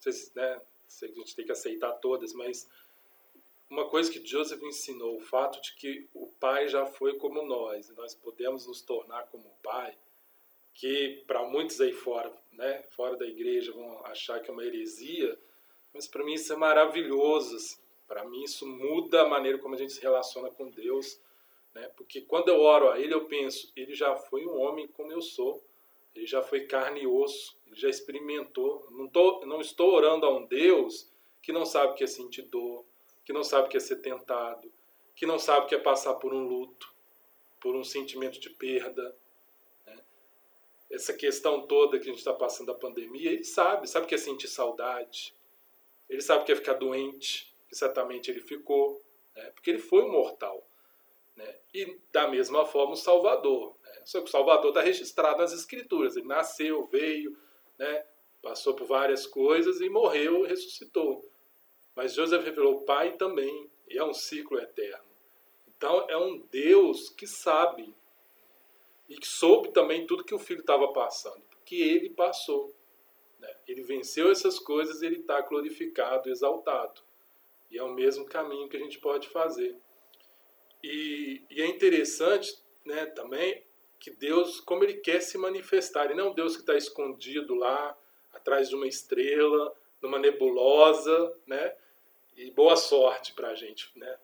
Sei 0.00 0.12
se, 0.12 0.34
né, 0.34 0.60
se 0.88 1.04
a 1.04 1.08
gente 1.08 1.36
tem 1.36 1.44
que 1.44 1.52
aceitar 1.52 1.92
todas, 1.92 2.32
mas 2.32 2.68
uma 3.68 3.86
coisa 3.88 4.10
que 4.10 4.24
Joseph 4.26 4.62
ensinou, 4.62 5.16
o 5.16 5.20
fato 5.20 5.60
de 5.60 5.74
que 5.74 6.08
o 6.14 6.26
pai 6.40 6.68
já 6.68 6.86
foi 6.86 7.18
como 7.18 7.42
nós, 7.42 7.90
e 7.90 7.92
nós 7.92 8.14
podemos 8.14 8.66
nos 8.66 8.80
tornar 8.80 9.24
como 9.24 9.46
o 9.46 9.62
pai, 9.62 9.94
que 10.72 11.22
para 11.26 11.42
muitos 11.42 11.80
aí 11.80 11.92
fora, 11.92 12.32
né, 12.52 12.82
fora 12.96 13.16
da 13.16 13.26
igreja, 13.26 13.72
vão 13.72 14.04
achar 14.06 14.40
que 14.40 14.50
é 14.50 14.52
uma 14.52 14.64
heresia, 14.64 15.38
mas 15.92 16.08
para 16.08 16.24
mim 16.24 16.34
isso 16.34 16.52
é 16.52 16.56
maravilhoso. 16.56 17.56
Assim. 17.56 17.76
Para 18.08 18.24
mim 18.24 18.42
isso 18.42 18.66
muda 18.66 19.22
a 19.22 19.28
maneira 19.28 19.58
como 19.58 19.74
a 19.74 19.78
gente 19.78 19.92
se 19.92 20.00
relaciona 20.00 20.50
com 20.50 20.68
Deus 20.68 21.20
né? 21.74 21.88
Porque 21.96 22.20
quando 22.20 22.48
eu 22.48 22.60
oro 22.60 22.90
a 22.90 23.00
Ele, 23.00 23.12
eu 23.12 23.26
penso, 23.26 23.72
Ele 23.74 23.94
já 23.94 24.14
foi 24.14 24.46
um 24.46 24.60
homem 24.60 24.86
como 24.86 25.12
eu 25.12 25.20
sou, 25.20 25.62
Ele 26.14 26.26
já 26.26 26.42
foi 26.42 26.66
carne 26.66 27.02
e 27.02 27.06
osso, 27.06 27.58
Ele 27.66 27.76
já 27.76 27.88
experimentou. 27.88 28.86
Não, 28.90 29.08
tô, 29.08 29.44
não 29.44 29.60
estou 29.60 29.92
orando 29.92 30.24
a 30.24 30.34
um 30.34 30.46
Deus 30.46 31.12
que 31.42 31.52
não 31.52 31.66
sabe 31.66 31.92
o 31.92 31.94
que 31.94 32.04
é 32.04 32.06
sentir 32.06 32.42
dor, 32.42 32.84
que 33.24 33.32
não 33.32 33.42
sabe 33.42 33.66
o 33.66 33.70
que 33.70 33.76
é 33.76 33.80
ser 33.80 33.96
tentado, 33.96 34.72
que 35.14 35.26
não 35.26 35.38
sabe 35.38 35.66
o 35.66 35.68
que 35.68 35.74
é 35.74 35.78
passar 35.78 36.14
por 36.14 36.32
um 36.32 36.46
luto, 36.46 36.94
por 37.60 37.74
um 37.74 37.84
sentimento 37.84 38.38
de 38.38 38.50
perda. 38.50 39.14
Né? 39.86 40.02
Essa 40.90 41.12
questão 41.12 41.66
toda 41.66 41.98
que 41.98 42.04
a 42.04 42.10
gente 42.10 42.18
está 42.18 42.32
passando 42.32 42.68
da 42.68 42.74
pandemia, 42.74 43.32
Ele 43.32 43.44
sabe, 43.44 43.88
sabe 43.88 44.06
o 44.06 44.08
que 44.08 44.14
é 44.14 44.18
sentir 44.18 44.48
saudade, 44.48 45.34
Ele 46.08 46.22
sabe 46.22 46.42
o 46.42 46.46
que 46.46 46.52
é 46.52 46.56
ficar 46.56 46.74
doente, 46.74 47.54
que 47.68 47.74
certamente 47.74 48.30
Ele 48.30 48.40
ficou, 48.40 49.02
né? 49.34 49.50
porque 49.50 49.70
Ele 49.70 49.80
foi 49.80 50.02
um 50.02 50.12
mortal. 50.12 50.66
Né? 51.36 51.56
E 51.72 51.98
da 52.12 52.28
mesma 52.28 52.64
forma 52.64 52.92
o 52.92 52.96
Salvador. 52.96 53.76
Né? 53.82 54.02
Só 54.04 54.20
que 54.20 54.28
o 54.28 54.30
Salvador 54.30 54.68
está 54.68 54.80
registrado 54.80 55.38
nas 55.38 55.52
Escrituras. 55.52 56.16
Ele 56.16 56.26
nasceu, 56.26 56.84
veio, 56.86 57.36
né? 57.78 58.04
passou 58.44 58.74
por 58.74 58.86
várias 58.86 59.26
coisas 59.26 59.80
e 59.80 59.88
morreu 59.88 60.42
ressuscitou. 60.42 61.24
Mas 61.96 62.14
Joseph 62.14 62.44
revelou 62.44 62.76
o 62.76 62.84
Pai 62.84 63.16
também, 63.16 63.70
e 63.88 63.96
é 63.96 64.04
um 64.04 64.12
ciclo 64.12 64.58
eterno. 64.58 65.04
Então 65.66 66.06
é 66.08 66.16
um 66.16 66.38
Deus 66.50 67.08
que 67.08 67.26
sabe 67.26 67.94
e 69.08 69.16
que 69.16 69.26
soube 69.26 69.70
também 69.72 70.06
tudo 70.06 70.24
que 70.24 70.34
o 70.34 70.38
filho 70.38 70.60
estava 70.60 70.92
passando, 70.92 71.42
porque 71.50 71.76
ele 71.76 72.10
passou. 72.10 72.74
Né? 73.38 73.54
Ele 73.66 73.82
venceu 73.82 74.30
essas 74.30 74.58
coisas 74.58 75.02
ele 75.02 75.20
está 75.20 75.40
glorificado, 75.40 76.30
exaltado. 76.30 77.02
E 77.70 77.78
é 77.78 77.82
o 77.82 77.92
mesmo 77.92 78.24
caminho 78.24 78.68
que 78.68 78.76
a 78.76 78.80
gente 78.80 78.98
pode 78.98 79.28
fazer. 79.28 79.76
E, 80.84 81.42
e 81.50 81.62
é 81.62 81.66
interessante 81.66 82.54
né, 82.84 83.06
também 83.06 83.64
que 83.98 84.10
Deus, 84.10 84.60
como 84.60 84.84
Ele 84.84 84.98
quer 84.98 85.20
se 85.22 85.38
manifestar, 85.38 86.04
Ele 86.04 86.14
não 86.14 86.30
é 86.30 86.34
Deus 86.34 86.56
que 86.56 86.60
está 86.60 86.76
escondido 86.76 87.54
lá, 87.54 87.96
atrás 88.34 88.68
de 88.68 88.74
uma 88.74 88.86
estrela, 88.86 89.74
numa 90.02 90.18
nebulosa, 90.18 91.34
né? 91.46 91.74
E 92.36 92.50
boa 92.50 92.76
sorte 92.76 93.32
para 93.32 93.48
a 93.48 93.54
gente, 93.54 93.90
né? 93.96 94.18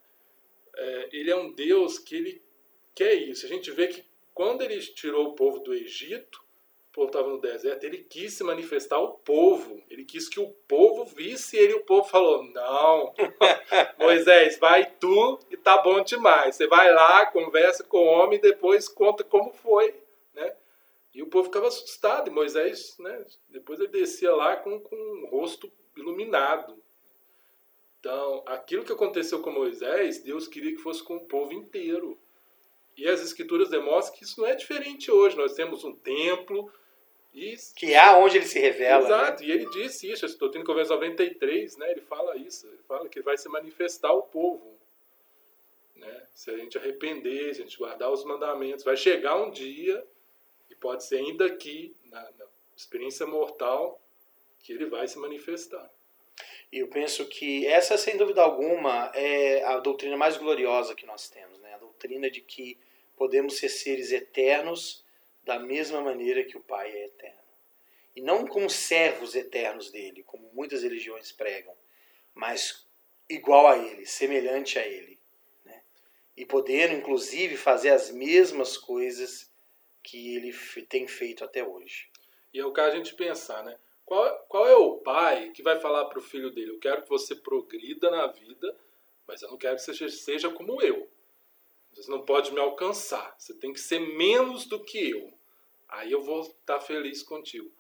É, 0.77 1.09
ele 1.13 1.31
é 1.31 1.37
um 1.37 1.51
Deus 1.51 1.99
que 1.99 2.17
Ele 2.17 2.43
quer 2.95 3.15
isso. 3.15 3.47
A 3.47 3.49
gente 3.49 3.71
vê 3.71 3.89
que 3.89 4.05
quando 4.35 4.61
Ele 4.61 4.79
tirou 4.81 5.29
o 5.29 5.35
povo 5.35 5.61
do 5.61 5.73
Egito, 5.73 6.45
o 6.91 6.93
povo 6.93 7.07
estava 7.07 7.29
no 7.29 7.41
deserto, 7.41 7.85
ele 7.85 7.99
quis 7.99 8.35
se 8.35 8.43
manifestar 8.43 8.97
ao 8.97 9.13
povo. 9.13 9.81
Ele 9.89 10.05
quis 10.05 10.29
que 10.29 10.41
o 10.41 10.49
povo 10.67 11.05
visse 11.05 11.57
ele. 11.57 11.75
O 11.75 11.85
povo 11.85 12.09
falou: 12.09 12.43
Não, 12.43 13.15
Moisés, 13.97 14.59
vai 14.59 14.91
tu 14.99 15.39
e 15.49 15.57
tá 15.57 15.81
bom 15.81 16.03
demais. 16.03 16.57
Você 16.57 16.67
vai 16.67 16.93
lá, 16.93 17.27
conversa 17.27 17.85
com 17.85 17.99
o 17.99 18.07
homem 18.07 18.39
e 18.39 18.43
depois 18.43 18.89
conta 18.89 19.23
como 19.23 19.53
foi. 19.53 19.95
Né? 20.35 20.53
E 21.15 21.23
o 21.23 21.29
povo 21.29 21.45
ficava 21.45 21.69
assustado. 21.69 22.29
E 22.29 22.35
Moisés, 22.35 22.99
né, 22.99 23.25
depois 23.49 23.79
ele 23.79 23.89
descia 23.89 24.35
lá 24.35 24.57
com, 24.57 24.81
com 24.81 24.97
o 24.97 25.27
rosto 25.27 25.73
iluminado. 25.97 26.77
Então, 28.01 28.43
aquilo 28.47 28.83
que 28.85 28.93
aconteceu 28.93 29.41
com 29.41 29.53
Moisés, 29.53 30.19
Deus 30.25 30.49
queria 30.49 30.73
que 30.73 30.83
fosse 30.83 31.05
com 31.05 31.19
o 31.19 31.27
povo 31.27 31.53
inteiro. 31.53 32.19
E 32.97 33.07
as 33.07 33.23
escrituras 33.23 33.71
demonstram 33.71 34.19
que 34.19 34.25
isso 34.25 34.41
não 34.41 34.49
é 34.49 34.57
diferente 34.57 35.09
hoje. 35.11 35.37
Nós 35.37 35.55
temos 35.55 35.85
um 35.85 35.95
templo, 35.95 36.73
isso. 37.33 37.75
Que 37.75 37.95
é 37.95 38.11
onde 38.17 38.37
ele 38.39 38.47
se 38.47 38.59
revela. 38.59 39.03
Né? 39.03 39.07
Exato, 39.07 39.43
né? 39.43 39.49
e 39.49 39.53
ele 39.53 39.71
disse 39.71 40.11
isso, 40.11 40.27
estou 40.27 40.51
tendo 40.51 40.65
conversa 40.65 40.95
93, 40.95 41.77
né? 41.77 41.91
ele 41.91 42.01
fala 42.01 42.37
isso, 42.37 42.67
ele 42.67 42.83
fala 42.89 43.09
que 43.09 43.23
vai 43.23 43.37
se 43.39 43.49
manifestar 43.49 44.13
o 44.13 44.23
povo. 44.23 44.79
Né? 45.97 46.27
Se 46.35 46.51
a 46.51 46.57
gente 46.57 46.77
arrepender, 46.79 47.55
se 47.55 47.61
a 47.61 47.65
gente 47.65 47.79
guardar 47.79 48.11
os 48.11 48.25
mandamentos, 48.25 48.85
vai 48.85 48.97
chegar 48.97 49.37
um 49.37 49.51
dia, 49.51 50.05
e 50.71 50.75
pode 50.75 51.05
ser 51.05 51.17
ainda 51.17 51.47
aqui, 51.47 51.95
na, 52.07 52.23
na 52.23 52.47
experiência 52.77 53.27
mortal, 53.27 54.01
que 54.59 54.73
ele 54.73 54.87
vai 54.87 55.07
se 55.07 55.19
manifestar. 55.19 55.91
E 56.73 56.79
eu 56.79 56.89
penso 56.89 57.27
que 57.27 57.67
essa, 57.67 57.97
sem 57.97 58.17
dúvida 58.17 58.43
alguma, 58.43 59.11
é 59.15 59.65
a 59.65 59.79
doutrina 59.79 60.17
mais 60.17 60.37
gloriosa 60.37 60.95
que 60.95 61.05
nós 61.05 61.29
temos. 61.29 61.59
Né? 61.59 61.75
A 61.75 61.79
doutrina 61.79 62.31
de 62.31 62.41
que 62.41 62.79
podemos 63.17 63.57
ser 63.57 63.69
seres 63.69 64.13
eternos 64.13 65.05
da 65.45 65.59
mesma 65.59 66.01
maneira 66.01 66.45
que 66.45 66.57
o 66.57 66.63
Pai 66.63 66.91
é 66.91 67.05
eterno. 67.07 67.41
E 68.15 68.21
não 68.21 68.47
como 68.47 68.69
servos 68.69 69.35
eternos 69.35 69.91
dele, 69.91 70.23
como 70.23 70.51
muitas 70.53 70.83
religiões 70.83 71.33
pregam, 71.33 71.75
mas 72.35 72.87
igual 73.29 73.69
a 73.69 73.79
ele, 73.79 74.05
semelhante 74.05 74.79
a 74.79 74.87
ele. 74.87 75.19
Né? 75.65 75.83
E 76.37 76.45
podendo, 76.45 76.95
inclusive, 76.95 77.57
fazer 77.57 77.91
as 77.91 78.11
mesmas 78.11 78.77
coisas 78.77 79.51
que 80.03 80.35
ele 80.35 80.53
tem 80.89 81.07
feito 81.07 81.45
até 81.45 81.65
hoje. 81.65 82.09
E 82.53 82.59
é 82.59 82.65
o 82.65 82.73
que 82.73 82.81
a 82.81 82.91
gente 82.91 83.15
pensar, 83.15 83.63
né? 83.63 83.79
Qual, 84.05 84.45
qual 84.49 84.67
é 84.67 84.75
o 84.75 84.99
pai 84.99 85.51
que 85.51 85.63
vai 85.63 85.79
falar 85.79 86.07
para 86.07 86.19
o 86.19 86.23
filho 86.23 86.51
dele? 86.51 86.73
Eu 86.73 86.81
quero 86.81 87.03
que 87.03 87.09
você 87.09 87.37
progrida 87.37 88.11
na 88.11 88.27
vida, 88.27 88.77
mas 89.25 89.41
eu 89.41 89.51
não 89.51 89.57
quero 89.57 89.77
que 89.77 89.83
você 89.83 90.09
seja 90.09 90.51
como 90.51 90.83
eu. 90.83 91.09
Você 91.93 92.11
não 92.11 92.23
pode 92.23 92.53
me 92.53 92.61
alcançar. 92.61 93.35
Você 93.39 93.55
tem 93.55 93.73
que 93.73 93.81
ser 93.81 93.99
menos 93.99 94.65
do 94.65 94.83
que 94.83 95.11
eu. 95.11 95.33
Aí 95.89 96.13
eu 96.13 96.23
vou 96.23 96.43
estar 96.43 96.81
feliz 96.81 97.23
contigo. 97.23 97.71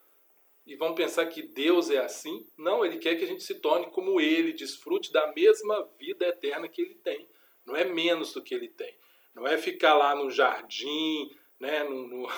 E 0.66 0.76
vão 0.76 0.94
pensar 0.94 1.26
que 1.26 1.42
Deus 1.42 1.90
é 1.90 1.98
assim? 1.98 2.46
Não, 2.56 2.84
Ele 2.84 2.98
quer 2.98 3.16
que 3.16 3.24
a 3.24 3.26
gente 3.26 3.42
se 3.42 3.54
torne 3.56 3.86
como 3.86 4.20
Ele, 4.20 4.52
desfrute 4.52 5.12
da 5.12 5.32
mesma 5.32 5.88
vida 5.98 6.26
eterna 6.26 6.68
que 6.68 6.82
Ele 6.82 6.94
tem. 6.94 7.28
Não 7.64 7.76
é 7.76 7.84
menos 7.84 8.32
do 8.32 8.42
que 8.42 8.54
Ele 8.54 8.68
tem. 8.68 8.94
Não 9.34 9.46
é 9.46 9.56
ficar 9.56 9.94
lá 9.94 10.14
no 10.14 10.30
jardim, 10.30 11.30
né, 11.58 11.84
no, 11.84 12.06
no, 12.06 12.28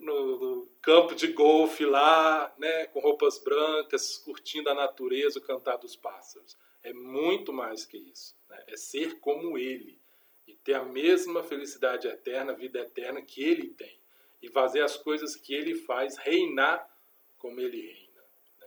no, 0.00 0.38
no, 0.38 0.68
campo 0.82 1.14
de 1.14 1.28
golfe 1.28 1.84
lá, 1.84 2.52
né, 2.58 2.86
com 2.86 3.00
roupas 3.00 3.38
brancas, 3.38 4.18
curtindo 4.18 4.68
a 4.70 4.74
natureza, 4.74 5.38
o 5.38 5.42
cantar 5.42 5.76
dos 5.76 5.96
pássaros. 5.96 6.56
É 6.82 6.92
muito 6.92 7.52
mais 7.52 7.84
que 7.84 7.96
isso. 7.96 8.36
Né? 8.48 8.64
É 8.68 8.76
ser 8.76 9.18
como 9.20 9.56
ele 9.56 9.97
ter 10.68 10.74
a 10.74 10.84
mesma 10.84 11.42
felicidade 11.42 12.06
eterna, 12.06 12.52
vida 12.52 12.80
eterna 12.80 13.22
que 13.22 13.42
ele 13.42 13.68
tem. 13.68 13.98
E 14.42 14.50
fazer 14.50 14.82
as 14.82 14.98
coisas 14.98 15.34
que 15.34 15.54
ele 15.54 15.74
faz, 15.74 16.18
reinar 16.18 16.86
como 17.38 17.58
ele 17.58 17.80
reina. 17.80 18.22
Né? 18.60 18.66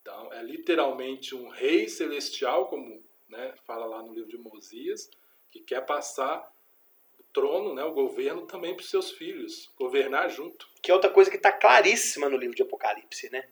Então, 0.00 0.32
é 0.34 0.40
literalmente 0.40 1.34
um 1.34 1.48
rei 1.48 1.88
celestial, 1.88 2.68
como 2.68 3.02
né, 3.28 3.54
fala 3.64 3.86
lá 3.86 4.00
no 4.04 4.14
livro 4.14 4.30
de 4.30 4.38
Mosias, 4.38 5.10
que 5.50 5.58
quer 5.58 5.84
passar 5.84 6.48
trono, 7.32 7.74
né, 7.74 7.82
o 7.82 7.92
governo 7.92 8.46
também 8.46 8.76
para 8.76 8.84
os 8.84 8.90
seus 8.90 9.10
filhos, 9.10 9.68
governar 9.76 10.30
junto. 10.30 10.68
Que 10.80 10.92
é 10.92 10.94
outra 10.94 11.10
coisa 11.10 11.28
que 11.28 11.38
está 11.38 11.50
claríssima 11.50 12.28
no 12.28 12.36
livro 12.36 12.54
de 12.54 12.62
Apocalipse, 12.62 13.28
né? 13.30 13.48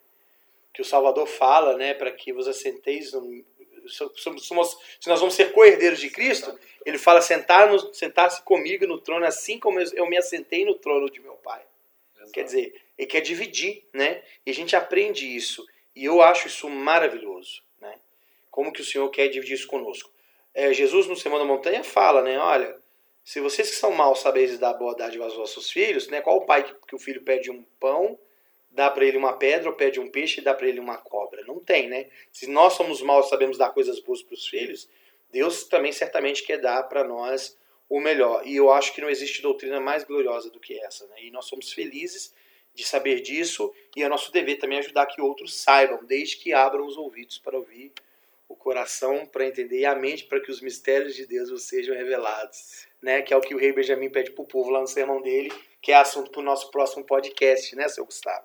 Que 0.73 0.81
o 0.81 0.85
Salvador 0.85 1.27
fala, 1.27 1.77
né, 1.77 1.93
para 1.93 2.13
que 2.13 2.33
vos 2.33 2.47
assenteis 2.47 3.13
no, 3.15 3.45
somos, 3.91 4.47
somos, 4.47 4.79
se 5.01 5.09
nós 5.09 5.21
vamos 5.21 5.35
ser 5.35 5.53
co-herdeiros 5.53 6.01
de 6.01 6.11
Cristo, 6.11 6.59
ele 6.85 6.99
fala 6.99 7.21
sentar-se 7.21 7.95
sentar 7.95 8.43
comigo 8.43 8.87
no 8.87 8.99
trono 8.99 9.27
assim 9.27 9.59
como 9.59 9.81
eu 9.81 10.07
me 10.09 10.17
assentei 10.17 10.65
no 10.65 10.75
trono 10.75 11.11
de 11.11 11.21
meu 11.21 11.35
Pai. 11.35 11.63
Exato. 12.17 12.33
Quer 12.33 12.45
dizer, 12.45 12.83
ele 12.97 13.07
quer 13.07 13.21
dividir, 13.21 13.85
né? 13.93 14.23
E 14.45 14.51
a 14.51 14.55
gente 14.55 14.77
aprende 14.77 15.27
isso. 15.27 15.67
E 15.95 16.05
eu 16.05 16.23
acho 16.23 16.47
isso 16.49 16.69
maravilhoso, 16.69 17.63
né? 17.81 17.99
Como 18.51 18.73
que 18.73 18.81
o 18.81 18.85
Senhor 18.85 19.09
quer 19.11 19.29
dividir 19.29 19.55
isso 19.55 19.67
conosco. 19.67 20.11
É, 20.55 20.73
Jesus 20.73 21.07
no 21.07 21.17
Sermão 21.17 21.39
da 21.39 21.45
Montanha 21.45 21.85
fala, 21.85 22.23
né? 22.23 22.39
Olha, 22.39 22.77
se 23.25 23.41
vocês 23.41 23.71
que 23.71 23.77
são 23.77 23.93
maus 23.93 24.21
sabeis 24.21 24.59
dar 24.59 24.75
boa 24.75 24.95
dádiva 24.95 25.25
aos 25.25 25.35
vossos 25.35 25.71
filhos, 25.71 26.09
né? 26.09 26.21
Qual 26.21 26.37
o 26.37 26.47
pai 26.47 26.65
que, 26.65 26.75
que 26.87 26.95
o 26.95 26.99
filho 26.99 27.23
pede 27.23 27.51
um 27.51 27.63
pão, 27.79 28.19
dá 28.71 28.91
para 28.91 29.05
ele 29.05 29.17
uma 29.17 29.33
pedra, 29.33 29.69
ou 29.69 29.75
pede 29.75 29.99
um 29.99 30.11
peixe 30.11 30.41
e 30.41 30.45
dá 30.45 30.55
para 30.55 30.69
ele 30.69 30.81
uma 30.81 30.97
cobra? 30.97 31.45
Não 31.45 31.59
tem, 31.59 31.89
né? 31.89 32.07
Se 32.33 32.47
nós 32.47 32.75
somos 32.75 33.03
maus 33.03 33.29
sabemos 33.29 33.59
dar 33.59 33.71
coisas 33.71 33.99
boas 34.01 34.23
para 34.23 34.35
os 34.35 34.47
filhos, 34.47 34.89
Deus 35.31 35.65
também 35.65 35.93
certamente 35.93 36.43
quer 36.43 36.59
dar 36.59 36.85
para 36.85 37.05
nós 37.05 37.59
o 37.89 38.01
melhor. 38.01 38.47
E 38.47 38.57
eu 38.57 38.71
acho 38.71 38.95
que 38.95 39.01
não 39.01 39.11
existe 39.11 39.43
doutrina 39.43 39.81
mais 39.81 40.05
gloriosa 40.05 40.51
do 40.51 40.61
que 40.61 40.79
essa, 40.81 41.07
né? 41.09 41.17
E 41.25 41.31
nós 41.31 41.47
somos 41.47 41.73
felizes 41.73 42.33
de 42.75 42.85
saber 42.85 43.21
disso 43.21 43.73
e 43.97 44.03
é 44.03 44.09
nosso 44.09 44.31
dever 44.31 44.57
também 44.59 44.79
ajudar 44.79 45.07
que 45.07 45.21
outros 45.21 45.61
saibam, 45.61 46.05
desde 46.05 46.37
que 46.37 46.53
abram 46.53 46.87
os 46.87 46.97
ouvidos 46.97 47.39
para 47.39 47.59
ouvir 47.59 47.93
o 48.49 48.57
coração 48.57 49.27
para 49.27 49.47
entender 49.47 49.81
e 49.81 49.87
a 49.87 49.95
mente 49.95 50.25
para 50.25 50.41
que 50.41 50.51
os 50.51 50.61
mistérios 50.61 51.15
de 51.15 51.25
Deus 51.25 51.63
sejam 51.63 51.95
revelados, 51.95 52.87
né? 53.01 53.23
Que 53.23 53.33
é 53.33 53.37
o 53.37 53.41
que 53.41 53.55
o 53.55 53.59
rei 53.59 53.73
Benjamin 53.73 54.11
pede 54.11 54.33
para 54.33 54.43
o 54.43 54.47
povo 54.47 54.71
lá 54.71 54.81
no 54.81 54.89
sermão 54.89 55.21
dele, 55.21 55.53
que 55.81 55.93
é 55.93 55.97
assunto 55.97 56.31
para 56.31 56.41
o 56.41 56.45
nosso 56.45 56.71
próximo 56.71 57.05
podcast, 57.05 57.75
né, 57.77 57.89
seu 57.89 58.05
Gustavo? 58.05 58.45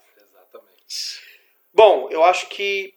Bom, 1.74 2.08
eu 2.10 2.24
acho 2.24 2.48
que 2.50 2.94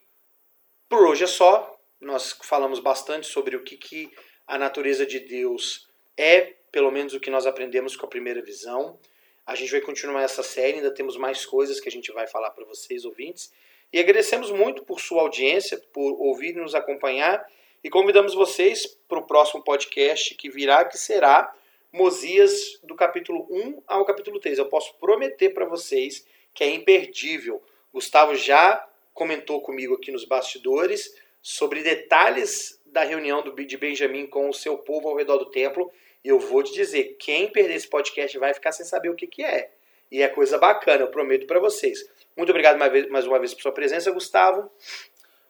por 0.89 1.07
hoje 1.07 1.25
é 1.25 1.27
só. 1.27 1.77
Nós 2.01 2.33
falamos 2.43 2.79
bastante 2.79 3.27
sobre 3.27 3.57
o 3.57 3.63
que, 3.63 3.77
que 3.77 4.11
a 4.47 4.57
natureza 4.57 5.05
de 5.05 5.21
Deus 5.21 5.89
é, 6.17 6.55
pelo 6.71 6.91
menos 6.91 7.13
o 7.13 7.21
que 7.21 7.31
nós 7.31 7.47
aprendemos 7.47 7.97
com 7.97 8.07
a 8.07 8.09
primeira 8.09 8.43
visão. 8.43 8.99
A 9.47 9.55
gente 9.55 9.71
vai 9.71 9.81
continuar 9.81 10.23
essa 10.23 10.43
série, 10.43 10.77
ainda 10.77 10.91
temos 10.91 11.17
mais 11.17 11.45
coisas 11.45 11.81
que 11.81 11.89
a 11.89 11.93
gente 11.93 12.13
vai 12.13 12.27
falar 12.27 12.51
para 12.51 12.65
vocês, 12.65 13.05
ouvintes. 13.05 13.53
E 13.93 13.99
agradecemos 13.99 14.51
muito 14.51 14.85
por 14.85 15.01
sua 15.01 15.23
audiência, 15.23 15.79
por 15.93 16.13
ouvir 16.21 16.51
e 16.51 16.61
nos 16.61 16.75
acompanhar. 16.75 17.47
E 17.83 17.89
convidamos 17.89 18.35
vocês 18.35 18.87
para 19.09 19.19
o 19.19 19.27
próximo 19.27 19.63
podcast 19.65 20.35
que 20.35 20.51
virá, 20.51 20.85
que 20.85 20.99
será 20.99 21.55
Mosias 21.91 22.79
do 22.83 22.95
capítulo 22.95 23.47
1 23.51 23.83
ao 23.87 24.05
capítulo 24.05 24.39
3. 24.39 24.59
Eu 24.59 24.67
posso 24.67 24.95
prometer 24.99 25.55
para 25.55 25.65
vocês 25.65 26.27
que 26.53 26.63
é 26.63 26.69
imperdível. 26.69 27.63
Gustavo 27.99 28.37
já 28.37 28.89
comentou 29.13 29.61
comigo 29.61 29.95
aqui 29.95 30.13
nos 30.13 30.25
bastidores 30.25 31.13
sobre 31.43 31.83
detalhes 31.83 32.81
da 32.87 33.03
reunião 33.03 33.43
do, 33.43 33.53
de 33.53 33.77
Benjamim 33.77 34.25
com 34.25 34.49
o 34.49 34.55
seu 34.55 34.79
povo 34.79 35.09
ao 35.09 35.17
redor 35.17 35.37
do 35.39 35.51
templo. 35.51 35.91
E 36.25 36.29
eu 36.29 36.39
vou 36.39 36.63
te 36.63 36.73
dizer, 36.73 37.17
quem 37.19 37.51
perder 37.51 37.75
esse 37.75 37.89
podcast 37.89 38.39
vai 38.39 38.55
ficar 38.55 38.71
sem 38.71 38.87
saber 38.87 39.09
o 39.09 39.17
que, 39.17 39.27
que 39.27 39.43
é. 39.43 39.73
E 40.13 40.23
é 40.23 40.29
coisa 40.29 40.59
bacana, 40.59 41.03
eu 41.03 41.11
prometo 41.11 41.45
para 41.49 41.59
vocês. 41.59 42.09
Muito 42.37 42.51
obrigado 42.51 42.79
mais, 42.79 43.09
mais 43.09 43.27
uma 43.27 43.41
vez 43.41 43.53
por 43.53 43.63
sua 43.63 43.73
presença, 43.73 44.13
Gustavo. 44.13 44.71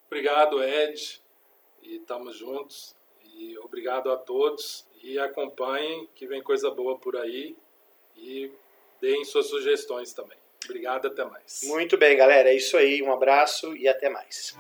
Obrigado, 0.06 0.64
Ed. 0.64 1.20
E 1.82 1.96
estamos 1.96 2.34
juntos. 2.34 2.96
E 3.34 3.58
obrigado 3.58 4.10
a 4.10 4.16
todos. 4.16 4.86
E 5.02 5.18
acompanhem, 5.18 6.08
que 6.14 6.26
vem 6.26 6.42
coisa 6.42 6.70
boa 6.70 6.98
por 6.98 7.14
aí. 7.14 7.54
E 8.16 8.50
deem 9.02 9.22
suas 9.26 9.48
sugestões 9.48 10.14
também. 10.14 10.38
Obrigado, 10.64 11.06
até 11.08 11.24
mais. 11.24 11.60
Muito 11.64 11.96
bem, 11.96 12.16
galera. 12.16 12.50
É 12.50 12.54
isso 12.54 12.76
aí. 12.76 13.02
Um 13.02 13.12
abraço 13.12 13.76
e 13.76 13.88
até 13.88 14.08
mais. 14.08 14.54